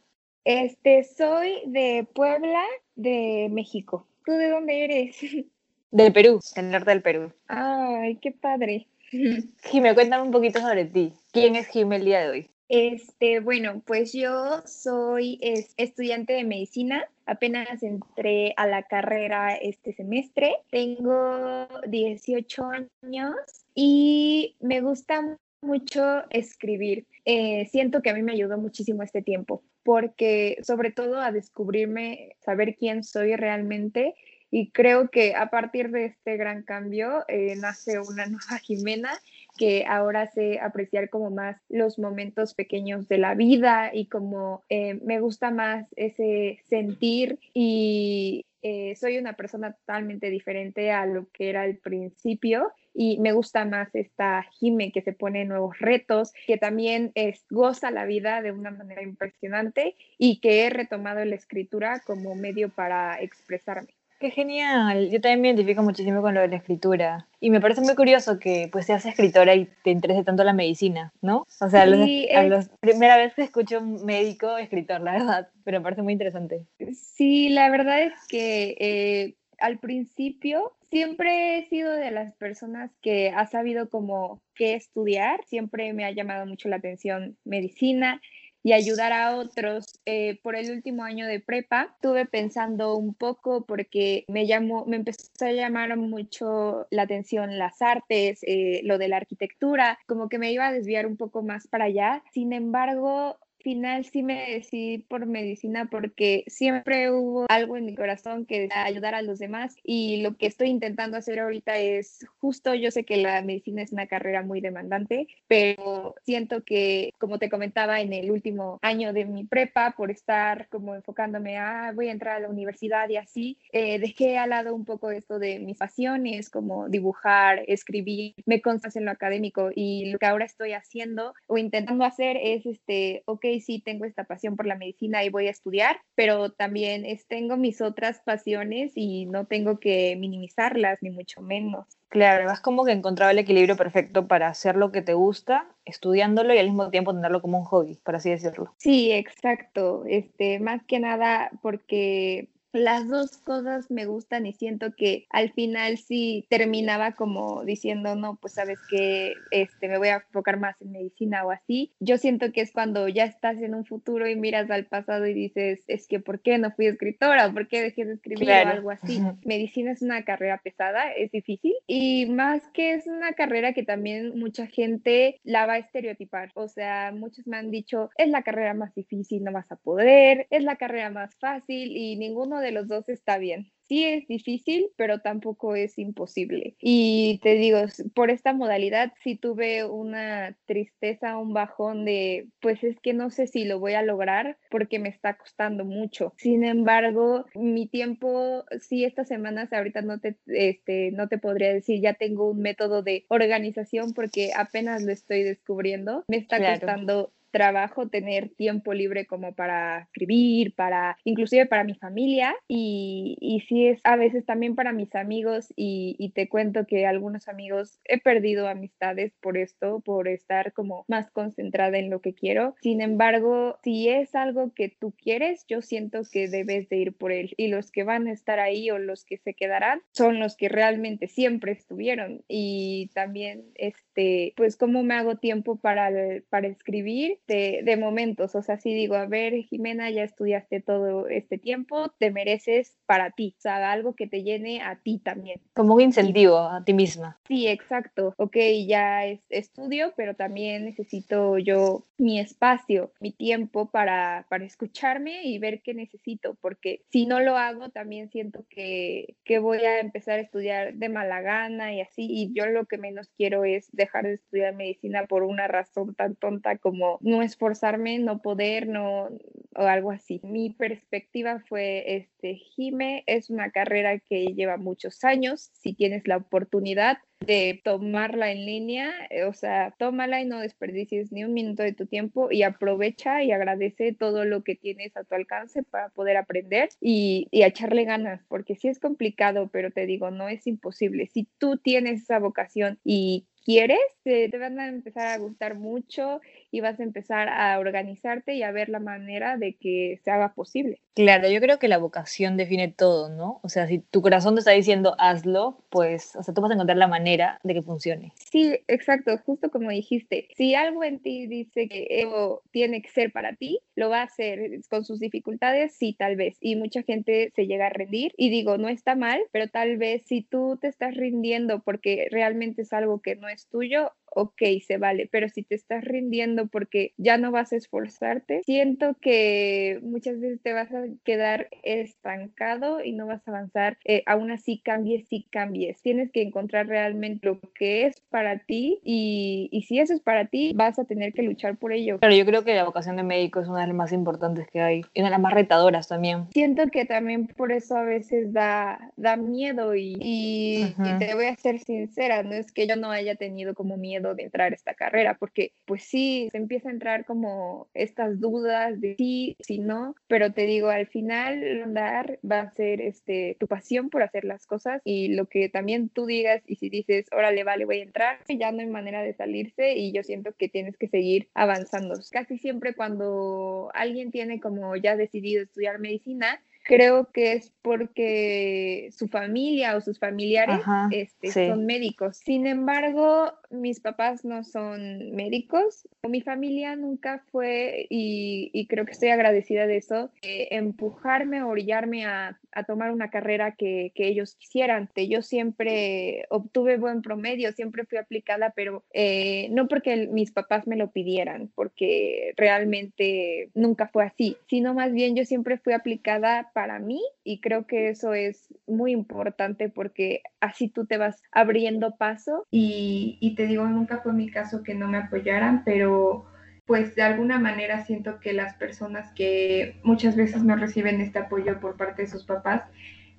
Este, 0.44 1.04
soy 1.04 1.64
de 1.66 2.08
Puebla, 2.14 2.62
de 2.94 3.50
México. 3.52 4.06
¿Tú 4.24 4.32
de 4.32 4.48
dónde 4.48 4.84
eres? 4.84 5.20
Del 5.90 6.14
Perú, 6.14 6.40
del 6.56 6.70
norte 6.70 6.88
del 6.88 7.02
Perú. 7.02 7.32
Ay, 7.46 8.16
qué 8.16 8.32
padre. 8.32 8.88
Jimé, 9.64 9.94
cuéntame 9.94 10.22
un 10.22 10.30
poquito 10.30 10.60
sobre 10.60 10.84
ti. 10.86 11.12
¿Quién 11.32 11.56
es 11.56 11.66
Jimé 11.68 11.96
el 11.96 12.04
día 12.04 12.20
de 12.20 12.30
hoy? 12.30 12.50
Este, 12.68 13.40
bueno, 13.40 13.82
pues 13.86 14.14
yo 14.14 14.62
soy 14.64 15.38
es- 15.42 15.74
estudiante 15.76 16.32
de 16.32 16.44
medicina, 16.44 17.04
apenas 17.26 17.82
entré 17.82 18.54
a 18.56 18.66
la 18.66 18.84
carrera 18.84 19.54
este 19.54 19.92
semestre, 19.92 20.54
tengo 20.70 21.68
18 21.86 22.64
años 22.64 23.34
y 23.74 24.56
me 24.60 24.80
gusta 24.80 25.36
mucho 25.60 26.22
escribir. 26.30 27.06
Eh, 27.26 27.68
siento 27.70 28.00
que 28.00 28.08
a 28.10 28.14
mí 28.14 28.22
me 28.22 28.32
ayudó 28.32 28.56
muchísimo 28.56 29.02
este 29.02 29.20
tiempo, 29.20 29.62
porque 29.82 30.56
sobre 30.62 30.90
todo 30.90 31.20
a 31.20 31.30
descubrirme, 31.30 32.36
saber 32.40 32.74
quién 32.76 33.04
soy 33.04 33.36
realmente 33.36 34.14
y 34.52 34.70
creo 34.70 35.08
que 35.08 35.34
a 35.34 35.46
partir 35.46 35.90
de 35.90 36.04
este 36.04 36.36
gran 36.36 36.62
cambio 36.62 37.24
eh, 37.26 37.56
nace 37.56 37.98
una 37.98 38.26
nueva 38.26 38.58
Jimena 38.62 39.10
que 39.56 39.86
ahora 39.86 40.26
sé 40.26 40.60
apreciar 40.60 41.08
como 41.08 41.30
más 41.30 41.56
los 41.70 41.98
momentos 41.98 42.52
pequeños 42.54 43.08
de 43.08 43.16
la 43.18 43.34
vida 43.34 43.90
y 43.92 44.06
como 44.06 44.62
eh, 44.68 45.00
me 45.02 45.20
gusta 45.20 45.50
más 45.50 45.86
ese 45.96 46.60
sentir 46.68 47.38
y 47.54 48.44
eh, 48.60 48.94
soy 48.94 49.16
una 49.16 49.32
persona 49.32 49.72
totalmente 49.72 50.28
diferente 50.28 50.92
a 50.92 51.06
lo 51.06 51.28
que 51.30 51.48
era 51.48 51.62
al 51.62 51.78
principio 51.78 52.72
y 52.92 53.18
me 53.20 53.32
gusta 53.32 53.64
más 53.64 53.94
esta 53.94 54.44
Jime 54.58 54.92
que 54.92 55.00
se 55.00 55.14
pone 55.14 55.46
nuevos 55.46 55.78
retos, 55.78 56.34
que 56.46 56.58
también 56.58 57.10
es, 57.14 57.46
goza 57.48 57.90
la 57.90 58.04
vida 58.04 58.42
de 58.42 58.52
una 58.52 58.70
manera 58.70 59.02
impresionante 59.02 59.96
y 60.18 60.40
que 60.40 60.66
he 60.66 60.70
retomado 60.70 61.24
la 61.24 61.36
escritura 61.36 62.02
como 62.04 62.34
medio 62.34 62.68
para 62.68 63.18
expresarme. 63.20 63.94
Qué 64.22 64.30
genial. 64.30 65.10
Yo 65.10 65.20
también 65.20 65.40
me 65.40 65.48
identifico 65.48 65.82
muchísimo 65.82 66.22
con 66.22 66.32
lo 66.34 66.40
de 66.42 66.46
la 66.46 66.54
escritura. 66.54 67.26
Y 67.40 67.50
me 67.50 67.60
parece 67.60 67.80
muy 67.80 67.96
curioso 67.96 68.38
que 68.38 68.68
pues 68.70 68.86
seas 68.86 69.04
escritora 69.04 69.52
y 69.56 69.68
te 69.82 69.90
interese 69.90 70.22
tanto 70.22 70.44
la 70.44 70.52
medicina, 70.52 71.12
¿no? 71.20 71.44
O 71.60 71.68
sea, 71.68 71.82
a 71.82 71.86
los- 71.86 72.04
Sí, 72.04 72.28
a 72.32 72.44
es- 72.44 72.48
los- 72.48 72.68
primera 72.78 73.16
vez 73.16 73.34
que 73.34 73.42
escucho 73.42 73.80
un 73.80 74.04
médico 74.06 74.56
escritor, 74.58 75.00
la 75.00 75.14
verdad. 75.14 75.48
Pero 75.64 75.80
me 75.80 75.82
parece 75.82 76.02
muy 76.02 76.12
interesante. 76.12 76.66
Sí, 76.94 77.48
la 77.48 77.68
verdad 77.68 78.00
es 78.00 78.12
que 78.28 78.76
eh, 78.78 79.34
al 79.58 79.80
principio 79.80 80.70
siempre 80.88 81.58
he 81.58 81.64
sido 81.68 81.90
de 81.92 82.12
las 82.12 82.32
personas 82.34 82.92
que 83.02 83.30
ha 83.30 83.46
sabido 83.48 83.88
como 83.90 84.40
qué 84.54 84.74
estudiar, 84.74 85.40
siempre 85.46 85.92
me 85.94 86.04
ha 86.04 86.12
llamado 86.12 86.46
mucho 86.46 86.68
la 86.68 86.76
atención 86.76 87.36
medicina 87.44 88.20
y 88.62 88.72
ayudar 88.72 89.12
a 89.12 89.36
otros. 89.36 90.00
Eh, 90.06 90.38
por 90.42 90.56
el 90.56 90.70
último 90.70 91.04
año 91.04 91.26
de 91.26 91.40
prepa 91.40 91.90
estuve 91.94 92.26
pensando 92.26 92.96
un 92.96 93.14
poco 93.14 93.64
porque 93.66 94.24
me 94.28 94.46
llamó, 94.46 94.84
me 94.86 94.96
empezó 94.96 95.46
a 95.46 95.52
llamar 95.52 95.96
mucho 95.96 96.86
la 96.90 97.02
atención 97.02 97.58
las 97.58 97.82
artes, 97.82 98.40
eh, 98.42 98.80
lo 98.84 98.98
de 98.98 99.08
la 99.08 99.16
arquitectura, 99.16 99.98
como 100.06 100.28
que 100.28 100.38
me 100.38 100.52
iba 100.52 100.66
a 100.68 100.72
desviar 100.72 101.06
un 101.06 101.16
poco 101.16 101.42
más 101.42 101.66
para 101.68 101.86
allá. 101.86 102.22
Sin 102.32 102.52
embargo, 102.52 103.36
final 103.62 104.04
sí 104.04 104.22
me 104.22 104.50
decidí 104.50 104.98
por 104.98 105.26
medicina 105.26 105.88
porque 105.90 106.44
siempre 106.46 107.10
hubo 107.10 107.46
algo 107.48 107.76
en 107.76 107.86
mi 107.86 107.94
corazón 107.94 108.46
que 108.46 108.68
ayudar 108.72 109.14
a 109.14 109.22
los 109.22 109.38
demás 109.38 109.74
y 109.82 110.22
lo 110.22 110.36
que 110.36 110.46
estoy 110.46 110.68
intentando 110.68 111.16
hacer 111.16 111.40
ahorita 111.40 111.78
es 111.78 112.26
justo, 112.38 112.74
yo 112.74 112.90
sé 112.90 113.04
que 113.04 113.16
la 113.16 113.40
medicina 113.42 113.82
es 113.82 113.92
una 113.92 114.06
carrera 114.06 114.42
muy 114.42 114.60
demandante, 114.60 115.28
pero 115.48 116.14
siento 116.24 116.62
que, 116.64 117.12
como 117.18 117.38
te 117.38 117.48
comentaba 117.48 118.00
en 118.00 118.12
el 118.12 118.30
último 118.30 118.78
año 118.82 119.12
de 119.12 119.24
mi 119.24 119.44
prepa, 119.44 119.94
por 119.96 120.10
estar 120.10 120.68
como 120.68 120.94
enfocándome 120.94 121.58
a 121.58 121.92
voy 121.94 122.08
a 122.08 122.12
entrar 122.12 122.36
a 122.36 122.40
la 122.40 122.48
universidad 122.48 123.08
y 123.08 123.16
así, 123.16 123.58
eh, 123.72 123.98
dejé 123.98 124.38
al 124.38 124.50
lado 124.50 124.74
un 124.74 124.84
poco 124.84 125.10
esto 125.10 125.38
de 125.38 125.58
mis 125.58 125.78
pasiones 125.78 126.50
como 126.50 126.88
dibujar, 126.88 127.62
escribir, 127.66 128.34
me 128.46 128.60
constas 128.60 128.96
en 128.96 129.04
lo 129.04 129.10
académico 129.10 129.70
y 129.74 130.10
lo 130.10 130.18
que 130.18 130.26
ahora 130.26 130.44
estoy 130.44 130.72
haciendo 130.72 131.34
o 131.46 131.58
intentando 131.58 132.04
hacer 132.04 132.36
es 132.40 132.66
este, 132.66 133.22
ok, 133.26 133.44
sí 133.60 133.82
tengo 133.84 134.04
esta 134.04 134.24
pasión 134.24 134.56
por 134.56 134.66
la 134.66 134.76
medicina 134.76 135.24
y 135.24 135.30
voy 135.30 135.46
a 135.46 135.50
estudiar, 135.50 136.00
pero 136.14 136.50
también 136.50 137.04
es, 137.04 137.26
tengo 137.26 137.56
mis 137.56 137.80
otras 137.80 138.20
pasiones 138.20 138.92
y 138.94 139.26
no 139.26 139.46
tengo 139.46 139.78
que 139.78 140.16
minimizarlas, 140.16 140.98
ni 141.02 141.10
mucho 141.10 141.40
menos. 141.40 141.86
Claro, 142.08 142.52
es 142.52 142.60
como 142.60 142.84
que 142.84 142.92
encontraba 142.92 143.32
el 143.32 143.38
equilibrio 143.38 143.74
perfecto 143.74 144.28
para 144.28 144.48
hacer 144.48 144.76
lo 144.76 144.92
que 144.92 145.00
te 145.00 145.14
gusta, 145.14 145.66
estudiándolo 145.86 146.52
y 146.52 146.58
al 146.58 146.66
mismo 146.66 146.90
tiempo 146.90 147.14
tenerlo 147.14 147.40
como 147.40 147.58
un 147.58 147.64
hobby, 147.64 147.98
por 148.04 148.16
así 148.16 148.28
decirlo. 148.28 148.74
Sí, 148.76 149.10
exacto. 149.10 150.04
Este, 150.06 150.60
más 150.60 150.82
que 150.84 151.00
nada 151.00 151.50
porque 151.62 152.48
las 152.72 153.08
dos 153.08 153.38
cosas 153.38 153.90
me 153.90 154.06
gustan 154.06 154.46
y 154.46 154.52
siento 154.52 154.94
que 154.96 155.26
al 155.30 155.52
final 155.52 155.98
sí 155.98 156.46
terminaba 156.48 157.12
como 157.12 157.64
diciendo, 157.64 158.16
no, 158.16 158.36
pues 158.36 158.54
sabes 158.54 158.78
que 158.88 159.34
este, 159.50 159.88
me 159.88 159.98
voy 159.98 160.08
a 160.08 160.16
enfocar 160.26 160.58
más 160.58 160.80
en 160.80 160.92
medicina 160.92 161.44
o 161.44 161.50
así. 161.50 161.92
Yo 162.00 162.18
siento 162.18 162.52
que 162.52 162.62
es 162.62 162.72
cuando 162.72 163.08
ya 163.08 163.24
estás 163.24 163.58
en 163.58 163.74
un 163.74 163.84
futuro 163.84 164.28
y 164.28 164.36
miras 164.36 164.70
al 164.70 164.86
pasado 164.86 165.26
y 165.26 165.34
dices, 165.34 165.84
es 165.86 166.06
que 166.06 166.20
¿por 166.20 166.40
qué 166.40 166.58
no 166.58 166.70
fui 166.72 166.86
escritora? 166.86 167.52
¿Por 167.52 167.68
qué 167.68 167.82
dejé 167.82 168.04
de 168.04 168.14
escribir 168.14 168.48
o 168.50 168.68
algo 168.68 168.90
así? 168.90 169.20
Medicina 169.44 169.92
es 169.92 170.02
una 170.02 170.24
carrera 170.24 170.58
pesada, 170.58 171.12
es 171.12 171.30
difícil 171.30 171.74
y 171.86 172.26
más 172.26 172.62
que 172.72 172.94
es 172.94 173.06
una 173.06 173.32
carrera 173.32 173.72
que 173.72 173.82
también 173.82 174.38
mucha 174.38 174.66
gente 174.66 175.40
la 175.44 175.66
va 175.66 175.74
a 175.74 175.78
estereotipar. 175.78 176.50
O 176.54 176.68
sea, 176.68 177.12
muchos 177.12 177.46
me 177.46 177.56
han 177.56 177.70
dicho, 177.70 178.10
es 178.16 178.28
la 178.28 178.42
carrera 178.42 178.74
más 178.74 178.94
difícil, 178.94 179.44
no 179.44 179.52
vas 179.52 179.70
a 179.70 179.76
poder, 179.76 180.46
es 180.50 180.62
la 180.62 180.76
carrera 180.76 181.10
más 181.10 181.34
fácil 181.36 181.96
y 181.96 182.16
ninguno 182.16 182.61
de 182.62 182.72
los 182.72 182.88
dos 182.88 183.08
está 183.08 183.38
bien. 183.38 183.72
Sí 183.84 184.04
es 184.04 184.26
difícil, 184.26 184.88
pero 184.96 185.20
tampoco 185.20 185.74
es 185.74 185.98
imposible. 185.98 186.76
Y 186.80 187.40
te 187.42 187.54
digo, 187.54 187.80
por 188.14 188.30
esta 188.30 188.54
modalidad 188.54 189.12
sí 189.22 189.36
tuve 189.36 189.84
una 189.84 190.56
tristeza, 190.64 191.36
un 191.36 191.52
bajón 191.52 192.04
de, 192.04 192.48
pues 192.60 192.82
es 192.84 192.98
que 193.00 193.12
no 193.12 193.30
sé 193.30 193.46
si 193.46 193.64
lo 193.64 193.80
voy 193.80 193.94
a 193.94 194.02
lograr 194.02 194.56
porque 194.70 194.98
me 194.98 195.10
está 195.10 195.36
costando 195.36 195.84
mucho. 195.84 196.32
Sin 196.38 196.64
embargo, 196.64 197.44
mi 197.54 197.86
tiempo, 197.86 198.64
sí, 198.80 199.04
estas 199.04 199.28
semanas 199.28 199.72
ahorita 199.72 200.00
no 200.00 200.20
te, 200.20 200.36
este, 200.46 201.10
no 201.12 201.28
te 201.28 201.38
podría 201.38 201.74
decir, 201.74 202.00
ya 202.00 202.14
tengo 202.14 202.50
un 202.50 202.60
método 202.60 203.02
de 203.02 203.26
organización 203.28 204.14
porque 204.14 204.52
apenas 204.56 205.02
lo 205.02 205.12
estoy 205.12 205.42
descubriendo. 205.42 206.24
Me 206.28 206.38
está 206.38 206.58
costando 206.58 207.32
trabajo 207.52 208.08
tener 208.08 208.48
tiempo 208.48 208.94
libre 208.94 209.26
como 209.26 209.54
para 209.54 210.00
escribir, 210.00 210.74
para 210.74 211.16
inclusive 211.24 211.66
para 211.66 211.84
mi 211.84 211.94
familia. 211.94 212.54
Y, 212.66 213.36
y 213.40 213.60
sí 213.68 213.86
es 213.86 214.00
a 214.04 214.16
veces 214.16 214.44
también 214.44 214.74
para 214.74 214.92
mis 214.92 215.14
amigos 215.14 215.72
y, 215.76 216.16
y, 216.18 216.32
te 216.32 216.48
cuento 216.48 216.86
que 216.86 217.06
algunos 217.06 217.48
amigos 217.48 218.00
he 218.04 218.18
perdido 218.18 218.68
amistades 218.68 219.34
por 219.40 219.56
esto, 219.56 220.00
por 220.00 220.28
estar 220.28 220.72
como 220.72 221.04
más 221.08 221.30
concentrada 221.30 221.98
en 221.98 222.10
lo 222.10 222.20
que 222.20 222.34
quiero. 222.34 222.74
Sin 222.80 223.00
embargo, 223.00 223.78
si 223.84 224.08
es 224.08 224.34
algo 224.34 224.72
que 224.74 224.88
tú 224.88 225.12
quieres, 225.12 225.64
yo 225.68 225.82
siento 225.82 226.22
que 226.30 226.48
debes 226.48 226.88
de 226.88 226.96
ir 226.96 227.16
por 227.16 227.32
él. 227.32 227.52
Y 227.56 227.68
los 227.68 227.90
que 227.90 228.04
van 228.04 228.26
a 228.26 228.32
estar 228.32 228.58
ahí 228.58 228.90
o 228.90 228.98
los 228.98 229.24
que 229.24 229.36
se 229.36 229.54
quedarán 229.54 230.00
son 230.12 230.40
los 230.40 230.56
que 230.56 230.68
realmente 230.68 231.28
siempre 231.28 231.72
estuvieron. 231.72 232.42
Y 232.48 233.10
también 233.14 233.64
este 233.74 234.54
pues 234.56 234.76
cómo 234.76 235.02
me 235.02 235.14
hago 235.14 235.36
tiempo 235.36 235.76
para, 235.76 236.10
para 236.48 236.68
escribir 236.68 237.38
de, 237.46 237.96
momentos. 237.96 238.54
O 238.54 238.62
sea, 238.62 238.78
si 238.78 238.94
digo, 238.94 239.14
a 239.14 239.26
ver, 239.26 239.54
Jimena, 239.64 240.10
ya 240.10 240.24
estudiaste 240.24 240.80
todo 240.80 241.28
este 241.28 241.58
tiempo, 241.58 242.10
te 242.18 242.30
mereces 242.30 242.96
para 243.06 243.30
ti, 243.30 243.54
o 243.58 243.60
sea, 243.60 243.92
algo 243.92 244.14
que 244.14 244.26
te 244.26 244.42
llene 244.42 244.80
a 244.82 245.00
ti 245.02 245.18
también. 245.18 245.60
Como 245.74 245.94
un 245.94 246.00
incentivo 246.00 246.58
a 246.58 246.84
ti 246.84 246.94
misma. 246.94 247.38
Sí, 247.46 247.68
exacto. 247.68 248.34
Ok, 248.38 248.56
ya 248.86 249.26
es, 249.26 249.40
estudio, 249.50 250.12
pero 250.16 250.34
también 250.34 250.84
necesito 250.84 251.58
yo 251.58 252.04
mi 252.18 252.40
espacio, 252.40 253.12
mi 253.20 253.32
tiempo 253.32 253.90
para, 253.90 254.46
para 254.48 254.64
escucharme 254.64 255.44
y 255.44 255.58
ver 255.58 255.82
qué 255.82 255.94
necesito, 255.94 256.56
porque 256.60 257.02
si 257.10 257.26
no 257.26 257.40
lo 257.40 257.56
hago, 257.56 257.90
también 257.90 258.30
siento 258.30 258.64
que, 258.70 259.36
que 259.44 259.58
voy 259.58 259.78
a 259.78 260.00
empezar 260.00 260.38
a 260.38 260.42
estudiar 260.42 260.94
de 260.94 261.08
mala 261.08 261.40
gana 261.40 261.94
y 261.94 262.00
así, 262.00 262.26
y 262.28 262.52
yo 262.54 262.66
lo 262.66 262.86
que 262.86 262.98
menos 262.98 263.28
quiero 263.36 263.64
es 263.64 263.88
dejar 263.92 264.24
de 264.24 264.34
estudiar 264.34 264.74
medicina 264.74 265.26
por 265.26 265.42
una 265.42 265.66
razón 265.68 266.14
tan 266.14 266.36
tonta 266.36 266.78
como 266.78 267.18
no 267.32 267.42
esforzarme, 267.42 268.18
no 268.18 268.42
poder, 268.42 268.86
no 268.86 269.28
o 269.74 269.82
algo 269.82 270.10
así. 270.10 270.40
Mi 270.44 270.70
perspectiva 270.70 271.60
fue 271.66 272.16
este 272.16 272.56
Jime 272.56 273.24
es 273.26 273.48
una 273.48 273.70
carrera 273.70 274.18
que 274.18 274.52
lleva 274.54 274.76
muchos 274.76 275.24
años, 275.24 275.70
si 275.72 275.94
tienes 275.94 276.28
la 276.28 276.36
oportunidad 276.36 277.18
de 277.40 277.80
tomarla 277.82 278.52
en 278.52 278.66
línea, 278.66 279.10
eh, 279.30 279.44
o 279.44 279.54
sea, 279.54 279.94
tómala 279.98 280.42
y 280.42 280.44
no 280.44 280.60
desperdicies 280.60 281.32
ni 281.32 281.42
un 281.42 281.54
minuto 281.54 281.82
de 281.82 281.94
tu 281.94 282.06
tiempo 282.06 282.52
y 282.52 282.62
aprovecha 282.62 283.42
y 283.42 283.50
agradece 283.50 284.12
todo 284.12 284.44
lo 284.44 284.62
que 284.62 284.76
tienes 284.76 285.16
a 285.16 285.24
tu 285.24 285.34
alcance 285.34 285.82
para 285.82 286.10
poder 286.10 286.36
aprender 286.36 286.90
y, 287.00 287.48
y 287.50 287.64
echarle 287.64 288.04
ganas, 288.04 288.44
porque 288.46 288.76
sí 288.76 288.88
es 288.88 289.00
complicado, 289.00 289.70
pero 289.72 289.90
te 289.90 290.06
digo, 290.06 290.30
no 290.30 290.48
es 290.48 290.66
imposible. 290.66 291.26
Si 291.32 291.48
tú 291.58 291.78
tienes 291.78 292.22
esa 292.22 292.38
vocación 292.38 293.00
y 293.04 293.46
quieres, 293.64 294.00
te, 294.22 294.48
van 294.58 294.78
a 294.80 294.88
empezar 294.88 295.28
a 295.28 295.38
gustar 295.38 295.74
mucho 295.74 296.40
y 296.72 296.80
vas 296.80 296.98
a 296.98 297.04
empezar 297.04 297.48
a 297.48 297.78
organizarte 297.78 298.54
y 298.54 298.64
a 298.64 298.72
ver 298.72 298.88
la 298.88 298.98
manera 298.98 299.58
de 299.58 299.74
que 299.74 300.18
se 300.24 300.30
haga 300.30 300.54
posible. 300.54 301.00
Claro, 301.14 301.48
yo 301.48 301.60
creo 301.60 301.78
que 301.78 301.88
la 301.88 301.98
vocación 301.98 302.56
define 302.56 302.88
todo, 302.88 303.28
¿no? 303.28 303.60
O 303.62 303.68
sea, 303.68 303.86
si 303.86 303.98
tu 303.98 304.22
corazón 304.22 304.54
te 304.54 304.60
está 304.60 304.70
diciendo 304.70 305.14
hazlo, 305.18 305.78
pues, 305.90 306.34
o 306.34 306.42
sea, 306.42 306.54
tú 306.54 306.62
vas 306.62 306.70
a 306.70 306.74
encontrar 306.74 306.96
la 306.96 307.06
manera 307.06 307.60
de 307.62 307.74
que 307.74 307.82
funcione. 307.82 308.32
Sí, 308.36 308.78
exacto, 308.88 309.36
justo 309.44 309.70
como 309.70 309.90
dijiste. 309.90 310.48
Si 310.56 310.74
algo 310.74 311.04
en 311.04 311.20
ti 311.20 311.46
dice 311.46 311.86
que 311.88 312.06
Evo 312.08 312.62
tiene 312.70 313.02
que 313.02 313.10
ser 313.10 313.30
para 313.30 313.54
ti, 313.54 313.80
lo 313.94 314.08
va 314.08 314.20
a 314.20 314.24
hacer 314.24 314.80
con 314.88 315.04
sus 315.04 315.20
dificultades, 315.20 315.94
sí, 315.94 316.16
tal 316.18 316.36
vez. 316.36 316.56
Y 316.60 316.76
mucha 316.76 317.02
gente 317.02 317.52
se 317.54 317.66
llega 317.66 317.88
a 317.88 317.90
rendir 317.90 318.32
y 318.38 318.48
digo, 318.48 318.78
no 318.78 318.88
está 318.88 319.14
mal, 319.14 319.42
pero 319.52 319.68
tal 319.68 319.98
vez 319.98 320.22
si 320.24 320.40
tú 320.40 320.78
te 320.80 320.88
estás 320.88 321.14
rindiendo 321.14 321.80
porque 321.80 322.28
realmente 322.30 322.82
es 322.82 322.92
algo 322.94 323.20
que 323.20 323.36
no 323.36 323.48
es 323.48 323.66
tuyo, 323.66 324.12
ok, 324.34 324.62
se 324.86 324.96
vale, 324.96 325.28
pero 325.30 325.48
si 325.48 325.62
te 325.62 325.74
estás 325.74 326.04
rindiendo 326.04 326.61
porque 326.66 327.12
ya 327.16 327.38
no 327.38 327.50
vas 327.50 327.72
a 327.72 327.76
esforzarte, 327.76 328.62
siento 328.64 329.14
que 329.20 329.98
muchas 330.02 330.40
veces 330.40 330.60
te 330.62 330.72
vas 330.72 330.92
a 330.92 331.04
quedar 331.24 331.68
estancado 331.82 333.02
y 333.02 333.12
no 333.12 333.26
vas 333.26 333.46
a 333.46 333.50
avanzar. 333.50 333.98
Eh, 334.04 334.22
aún 334.26 334.50
así, 334.50 334.80
cambies, 334.84 335.26
sí 335.28 335.46
cambies. 335.50 336.00
Tienes 336.02 336.30
que 336.30 336.42
encontrar 336.42 336.86
realmente 336.86 337.46
lo 337.46 337.60
que 337.74 338.06
es 338.06 338.20
para 338.30 338.58
ti 338.58 339.00
y, 339.04 339.68
y 339.72 339.82
si 339.82 339.98
eso 339.98 340.14
es 340.14 340.20
para 340.20 340.46
ti, 340.46 340.72
vas 340.74 340.98
a 340.98 341.04
tener 341.04 341.32
que 341.32 341.42
luchar 341.42 341.76
por 341.76 341.92
ello. 341.92 342.18
Pero 342.20 342.34
yo 342.34 342.44
creo 342.44 342.64
que 342.64 342.74
la 342.74 342.84
vocación 342.84 343.16
de 343.16 343.22
médico 343.22 343.60
es 343.60 343.68
una 343.68 343.80
de 343.80 343.86
las 343.88 343.96
más 343.96 344.12
importantes 344.12 344.66
que 344.68 344.80
hay 344.80 345.02
y 345.14 345.20
una 345.20 345.28
de 345.28 345.32
las 345.32 345.40
más 345.40 345.52
retadoras 345.52 346.08
también. 346.08 346.46
Siento 346.52 346.86
que 346.88 347.04
también 347.04 347.46
por 347.46 347.72
eso 347.72 347.96
a 347.96 348.04
veces 348.04 348.52
da, 348.52 349.12
da 349.16 349.36
miedo 349.36 349.94
y, 349.94 350.16
y, 350.20 350.94
y 350.98 351.18
te 351.18 351.34
voy 351.34 351.46
a 351.46 351.56
ser 351.56 351.78
sincera, 351.80 352.42
no 352.42 352.52
es 352.52 352.72
que 352.72 352.86
yo 352.86 352.96
no 352.96 353.10
haya 353.10 353.34
tenido 353.34 353.74
como 353.74 353.96
miedo 353.96 354.34
de 354.34 354.44
entrar 354.44 354.72
a 354.72 354.74
esta 354.74 354.94
carrera, 354.94 355.36
porque 355.38 355.72
pues 355.84 356.04
sí, 356.04 356.48
empieza 356.58 356.88
a 356.88 356.92
entrar 356.92 357.24
como 357.24 357.88
estas 357.94 358.40
dudas 358.40 359.00
de 359.00 359.14
sí, 359.16 359.56
si 359.60 359.78
no, 359.78 360.14
pero 360.28 360.52
te 360.52 360.66
digo, 360.66 360.88
al 360.88 361.06
final 361.06 361.82
andar 361.82 362.38
va 362.48 362.60
a 362.60 362.70
ser 362.70 363.00
este, 363.00 363.56
tu 363.58 363.66
pasión 363.66 364.10
por 364.10 364.22
hacer 364.22 364.44
las 364.44 364.66
cosas 364.66 365.00
y 365.04 365.34
lo 365.34 365.46
que 365.46 365.68
también 365.68 366.08
tú 366.08 366.26
digas 366.26 366.62
y 366.66 366.76
si 366.76 366.88
dices, 366.88 367.26
órale, 367.32 367.64
vale, 367.64 367.84
voy 367.84 368.00
a 368.00 368.04
entrar, 368.04 368.38
ya 368.48 368.72
no 368.72 368.80
hay 368.80 368.86
manera 368.86 369.22
de 369.22 369.34
salirse 369.34 369.94
y 369.94 370.12
yo 370.12 370.22
siento 370.22 370.52
que 370.56 370.68
tienes 370.68 370.96
que 370.96 371.08
seguir 371.08 371.48
avanzando. 371.54 372.14
Casi 372.30 372.58
siempre 372.58 372.94
cuando 372.94 373.90
alguien 373.94 374.30
tiene 374.30 374.60
como 374.60 374.96
ya 374.96 375.16
decidido 375.16 375.62
estudiar 375.62 375.98
medicina, 375.98 376.60
creo 376.84 377.30
que 377.32 377.52
es 377.52 377.72
porque 377.82 379.10
su 379.12 379.28
familia 379.28 379.96
o 379.96 380.00
sus 380.00 380.18
familiares 380.18 380.76
Ajá, 380.76 381.08
este, 381.10 381.50
sí. 381.50 381.68
son 381.68 381.86
médicos. 381.86 382.36
Sin 382.36 382.66
embargo, 382.66 383.52
mis 383.70 384.00
papás 384.00 384.44
no 384.44 384.64
son 384.64 385.32
médicos. 385.32 386.08
Mi 386.28 386.40
familia 386.40 386.94
nunca 386.96 387.44
fue, 387.50 388.06
y, 388.10 388.70
y 388.72 388.86
creo 388.86 389.04
que 389.04 389.12
estoy 389.12 389.30
agradecida 389.30 389.86
de 389.86 389.96
eso, 389.96 390.30
eh, 390.42 390.68
empujarme 390.70 391.62
orillarme 391.62 392.24
a, 392.24 392.58
a 392.72 392.84
tomar 392.84 393.10
una 393.10 393.30
carrera 393.30 393.72
que, 393.72 394.12
que 394.14 394.28
ellos 394.28 394.54
quisieran. 394.56 395.08
Yo 395.28 395.42
siempre 395.42 396.46
obtuve 396.50 396.96
buen 396.96 397.22
promedio, 397.22 397.72
siempre 397.72 398.04
fui 398.04 398.18
aplicada, 398.18 398.72
pero 398.74 399.04
eh, 399.12 399.68
no 399.70 399.88
porque 399.88 400.26
mis 400.28 400.50
papás 400.50 400.86
me 400.86 400.96
lo 400.96 401.10
pidieran, 401.10 401.70
porque 401.74 402.52
realmente 402.56 403.70
nunca 403.74 404.08
fue 404.08 404.24
así, 404.24 404.56
sino 404.68 404.94
más 404.94 405.12
bien 405.12 405.36
yo 405.36 405.44
siempre 405.44 405.78
fui 405.78 405.92
aplicada 405.92 406.70
para 406.72 406.98
mí 406.98 407.22
y 407.44 407.60
creo 407.60 407.86
que 407.86 408.08
eso 408.08 408.34
es 408.34 408.74
muy 408.86 409.12
importante 409.12 409.88
porque 409.88 410.42
así 410.60 410.88
tú 410.88 411.06
te 411.06 411.18
vas 411.18 411.42
abriendo 411.52 412.16
paso. 412.16 412.66
Y, 412.70 413.54
te 413.56 413.66
digo, 413.66 413.86
nunca 413.86 414.18
fue 414.18 414.32
mi 414.32 414.50
caso 414.50 414.82
que 414.82 414.94
no 414.94 415.08
me 415.08 415.18
apoyaran, 415.18 415.84
pero 415.84 416.46
pues 416.86 417.14
de 417.14 417.22
alguna 417.22 417.58
manera 417.58 418.04
siento 418.04 418.40
que 418.40 418.52
las 418.52 418.74
personas 418.74 419.32
que 419.34 420.00
muchas 420.02 420.34
veces 420.36 420.64
no 420.64 420.74
reciben 420.76 421.20
este 421.20 421.38
apoyo 421.38 421.78
por 421.80 421.96
parte 421.96 422.22
de 422.22 422.28
sus 422.28 422.44
papás, 422.44 422.82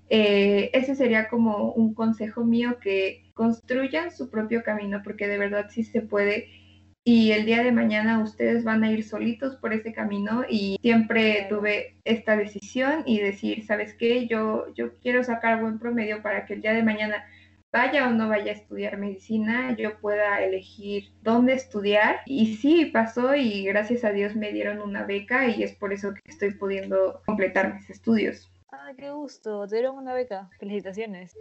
eh, 0.09 0.69
ese 0.73 0.95
sería 0.95 1.27
como 1.27 1.71
un 1.73 1.93
consejo 1.93 2.43
mío 2.43 2.77
que 2.79 3.23
construyan 3.33 4.11
su 4.11 4.29
propio 4.29 4.63
camino 4.63 5.01
porque 5.03 5.27
de 5.27 5.37
verdad 5.37 5.67
sí 5.69 5.83
se 5.83 6.01
puede 6.01 6.62
y 7.05 7.31
el 7.31 7.45
día 7.45 7.63
de 7.63 7.71
mañana 7.73 8.23
ustedes 8.23 8.63
van 8.63 8.83
a 8.83 8.91
ir 8.91 9.03
solitos 9.03 9.57
por 9.57 9.73
ese 9.73 9.91
camino 9.91 10.45
y 10.47 10.77
siempre 10.81 11.47
tuve 11.49 11.97
esta 12.05 12.37
decisión 12.37 13.03
y 13.05 13.19
decir, 13.19 13.65
¿sabes 13.65 13.93
qué? 13.93 14.25
Yo, 14.27 14.73
yo 14.73 14.97
quiero 14.99 15.23
sacar 15.23 15.61
buen 15.61 15.79
promedio 15.79 16.21
para 16.21 16.45
que 16.45 16.53
el 16.53 16.61
día 16.61 16.73
de 16.73 16.83
mañana 16.83 17.25
vaya 17.73 18.07
o 18.07 18.11
no 18.11 18.29
vaya 18.29 18.51
a 18.51 18.55
estudiar 18.55 18.97
medicina, 18.97 19.75
yo 19.75 19.99
pueda 19.99 20.41
elegir 20.43 21.11
dónde 21.23 21.53
estudiar. 21.53 22.21
Y 22.25 22.55
sí, 22.55 22.85
pasó 22.85 23.35
y 23.35 23.65
gracias 23.65 24.05
a 24.05 24.11
Dios 24.11 24.35
me 24.35 24.53
dieron 24.53 24.79
una 24.79 25.03
beca 25.03 25.47
y 25.47 25.63
es 25.63 25.73
por 25.73 25.91
eso 25.91 26.13
que 26.13 26.21
estoy 26.25 26.51
pudiendo 26.51 27.21
completar 27.25 27.73
mis 27.73 27.89
estudios. 27.89 28.52
Ah, 28.75 28.91
qué 28.97 29.11
gusto. 29.11 29.67
Te 29.67 29.75
dieron 29.75 29.97
una 29.97 30.15
beca. 30.15 30.49
Felicitaciones. 30.59 31.37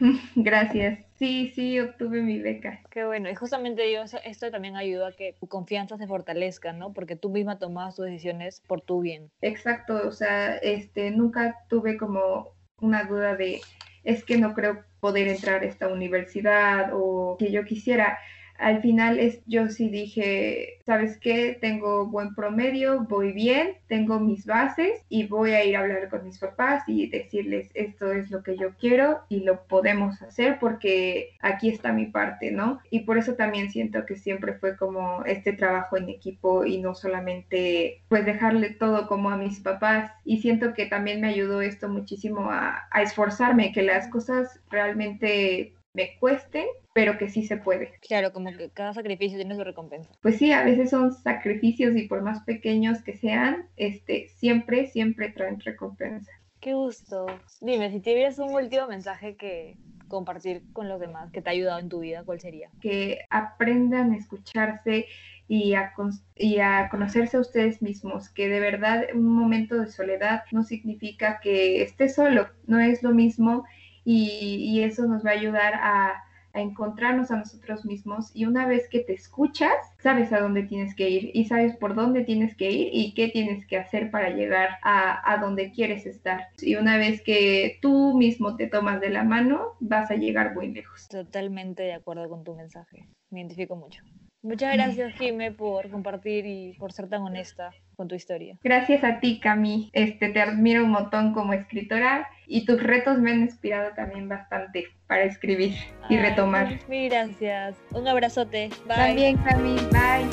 Gracias. 0.36 0.98
Sí, 1.14 1.50
sí, 1.54 1.80
obtuve 1.80 2.20
mi 2.20 2.38
beca. 2.40 2.80
Qué 2.90 3.06
bueno. 3.06 3.30
Y 3.30 3.34
justamente 3.34 3.90
yo, 3.90 4.02
eso- 4.02 4.20
esto 4.22 4.50
también 4.50 4.76
ayuda 4.76 5.08
a 5.08 5.12
que 5.12 5.34
tu 5.40 5.46
confianza 5.46 5.96
se 5.96 6.06
fortalezca, 6.06 6.74
¿no? 6.74 6.92
Porque 6.92 7.16
tú 7.16 7.30
misma 7.30 7.58
tomabas 7.58 7.96
tus 7.96 8.04
decisiones 8.04 8.60
por 8.68 8.82
tu 8.82 9.00
bien. 9.00 9.30
Exacto, 9.40 10.06
o 10.06 10.12
sea, 10.12 10.56
este, 10.58 11.10
nunca 11.10 11.56
tuve 11.70 11.96
como 11.96 12.50
una 12.82 13.04
duda 13.04 13.34
de, 13.34 13.62
es 14.02 14.22
que 14.22 14.36
no 14.36 14.52
creo 14.52 14.84
poder 15.00 15.26
entrar 15.28 15.62
a 15.62 15.66
esta 15.66 15.88
universidad 15.88 16.90
o 16.92 17.36
que 17.38 17.50
yo 17.50 17.64
quisiera. 17.64 18.18
Al 18.64 18.80
final 18.80 19.20
es, 19.20 19.42
yo 19.44 19.68
sí 19.68 19.90
dije, 19.90 20.78
¿sabes 20.86 21.18
qué? 21.18 21.58
Tengo 21.60 22.06
buen 22.06 22.34
promedio, 22.34 23.04
voy 23.06 23.32
bien, 23.32 23.74
tengo 23.88 24.18
mis 24.18 24.46
bases 24.46 25.04
y 25.10 25.26
voy 25.26 25.50
a 25.50 25.62
ir 25.66 25.76
a 25.76 25.80
hablar 25.80 26.08
con 26.08 26.24
mis 26.24 26.38
papás 26.38 26.82
y 26.86 27.10
decirles 27.10 27.68
esto 27.74 28.10
es 28.10 28.30
lo 28.30 28.42
que 28.42 28.56
yo 28.56 28.74
quiero 28.78 29.20
y 29.28 29.40
lo 29.40 29.66
podemos 29.66 30.22
hacer 30.22 30.56
porque 30.58 31.36
aquí 31.42 31.68
está 31.68 31.92
mi 31.92 32.06
parte, 32.06 32.52
¿no? 32.52 32.80
Y 32.88 33.00
por 33.00 33.18
eso 33.18 33.34
también 33.34 33.70
siento 33.70 34.06
que 34.06 34.16
siempre 34.16 34.54
fue 34.54 34.78
como 34.78 35.22
este 35.26 35.52
trabajo 35.52 35.98
en 35.98 36.08
equipo 36.08 36.64
y 36.64 36.78
no 36.78 36.94
solamente 36.94 38.02
pues 38.08 38.24
dejarle 38.24 38.70
todo 38.70 39.08
como 39.08 39.28
a 39.28 39.36
mis 39.36 39.60
papás 39.60 40.10
y 40.24 40.40
siento 40.40 40.72
que 40.72 40.86
también 40.86 41.20
me 41.20 41.28
ayudó 41.28 41.60
esto 41.60 41.90
muchísimo 41.90 42.50
a, 42.50 42.88
a 42.90 43.02
esforzarme, 43.02 43.72
que 43.72 43.82
las 43.82 44.08
cosas 44.08 44.58
realmente 44.70 45.74
me 45.92 46.16
cuesten, 46.18 46.64
pero 46.94 47.18
que 47.18 47.28
sí 47.28 47.44
se 47.44 47.58
puede. 47.58 47.98
Claro, 48.00 48.32
como 48.32 48.50
que 48.56 48.70
cada 48.70 48.94
sacrificio 48.94 49.36
tiene 49.36 49.56
su 49.56 49.64
recompensa. 49.64 50.10
Pues 50.22 50.38
sí, 50.38 50.52
a 50.52 50.64
veces 50.64 50.90
son 50.90 51.12
sacrificios 51.12 51.94
y 51.96 52.06
por 52.06 52.22
más 52.22 52.44
pequeños 52.44 53.02
que 53.02 53.16
sean, 53.16 53.68
este, 53.76 54.28
siempre, 54.28 54.86
siempre 54.86 55.30
traen 55.30 55.60
recompensa. 55.60 56.30
Qué 56.60 56.72
gusto. 56.72 57.26
Dime, 57.60 57.90
si 57.90 58.00
tuvieras 58.00 58.38
un 58.38 58.54
último 58.54 58.86
mensaje 58.86 59.36
que 59.36 59.76
compartir 60.06 60.62
con 60.72 60.88
los 60.88 61.00
demás 61.00 61.32
que 61.32 61.42
te 61.42 61.50
ha 61.50 61.52
ayudado 61.52 61.80
en 61.80 61.88
tu 61.88 61.98
vida, 61.98 62.22
¿cuál 62.24 62.40
sería? 62.40 62.70
Que 62.80 63.26
aprendan 63.28 64.12
a 64.12 64.16
escucharse 64.16 65.06
y 65.48 65.74
a, 65.74 65.92
y 66.36 66.60
a 66.60 66.88
conocerse 66.90 67.36
a 67.36 67.40
ustedes 67.40 67.82
mismos, 67.82 68.28
que 68.28 68.48
de 68.48 68.60
verdad 68.60 69.04
un 69.14 69.26
momento 69.26 69.74
de 69.74 69.88
soledad 69.88 70.44
no 70.52 70.62
significa 70.62 71.40
que 71.42 71.82
estés 71.82 72.14
solo, 72.14 72.48
no 72.66 72.78
es 72.78 73.02
lo 73.02 73.10
mismo 73.10 73.64
y, 74.04 74.56
y 74.60 74.84
eso 74.84 75.06
nos 75.06 75.26
va 75.26 75.30
a 75.30 75.34
ayudar 75.34 75.74
a, 75.74 76.23
a 76.54 76.60
encontrarnos 76.60 77.30
a 77.30 77.36
nosotros 77.36 77.84
mismos 77.84 78.30
y 78.34 78.46
una 78.46 78.66
vez 78.66 78.88
que 78.88 79.00
te 79.00 79.12
escuchas, 79.12 79.74
sabes 79.98 80.32
a 80.32 80.40
dónde 80.40 80.62
tienes 80.62 80.94
que 80.94 81.10
ir 81.10 81.30
y 81.34 81.44
sabes 81.46 81.76
por 81.76 81.94
dónde 81.94 82.24
tienes 82.24 82.56
que 82.56 82.70
ir 82.70 82.88
y 82.92 83.12
qué 83.14 83.28
tienes 83.28 83.66
que 83.66 83.76
hacer 83.76 84.10
para 84.10 84.30
llegar 84.30 84.78
a, 84.82 85.32
a 85.32 85.38
donde 85.38 85.72
quieres 85.72 86.06
estar. 86.06 86.48
Y 86.62 86.76
una 86.76 86.96
vez 86.96 87.22
que 87.22 87.78
tú 87.82 88.16
mismo 88.16 88.56
te 88.56 88.68
tomas 88.68 89.00
de 89.00 89.10
la 89.10 89.24
mano, 89.24 89.72
vas 89.80 90.10
a 90.10 90.14
llegar 90.14 90.54
muy 90.54 90.72
lejos. 90.72 91.08
Totalmente 91.08 91.82
de 91.82 91.94
acuerdo 91.94 92.28
con 92.28 92.44
tu 92.44 92.54
mensaje. 92.54 93.08
Me 93.30 93.40
identifico 93.40 93.76
mucho. 93.76 94.02
Muchas 94.44 94.74
gracias, 94.74 95.14
Jime, 95.14 95.52
por 95.52 95.88
compartir 95.88 96.44
y 96.44 96.74
por 96.74 96.92
ser 96.92 97.08
tan 97.08 97.22
honesta 97.22 97.70
con 97.96 98.08
tu 98.08 98.14
historia. 98.14 98.58
Gracias 98.62 99.02
a 99.02 99.18
ti, 99.18 99.40
Cami. 99.40 99.88
Este, 99.94 100.28
te 100.28 100.42
admiro 100.42 100.84
un 100.84 100.90
montón 100.90 101.32
como 101.32 101.54
escritora 101.54 102.28
y 102.46 102.66
tus 102.66 102.82
retos 102.82 103.18
me 103.18 103.30
han 103.30 103.40
inspirado 103.40 103.92
también 103.96 104.28
bastante 104.28 104.84
para 105.06 105.22
escribir 105.22 105.72
y 106.10 106.16
Ay, 106.16 106.20
retomar. 106.20 106.78
Mil 106.90 107.08
gracias. 107.08 107.78
Un 107.92 108.06
abrazote. 108.06 108.68
Bye. 108.86 108.96
También, 108.96 109.36
Cami. 109.38 109.76
Bye. 109.90 110.28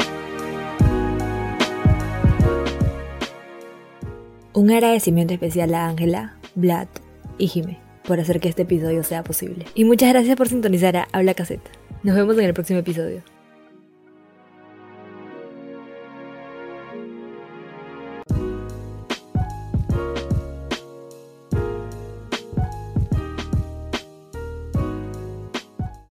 Un 4.52 4.72
agradecimiento 4.72 5.34
especial 5.34 5.74
a 5.74 5.88
Ángela, 5.88 6.36
Vlad 6.56 6.90
y 7.38 7.48
Jime 7.48 7.80
por 8.06 8.20
hacer 8.20 8.42
que 8.42 8.50
este 8.50 8.64
episodio 8.64 9.06
sea 9.06 9.24
posible. 9.24 9.68
Y 9.74 9.86
muchas 9.86 10.10
gracias 10.10 10.36
por 10.36 10.50
sintonizar 10.50 10.98
a 10.98 11.08
Habla 11.14 11.34
Cassette. 11.34 11.70
Nos 12.04 12.18
vemos 12.18 12.38
en 12.38 12.44
el 12.44 12.54
próximo 12.54 12.80
episodio. 12.80 13.24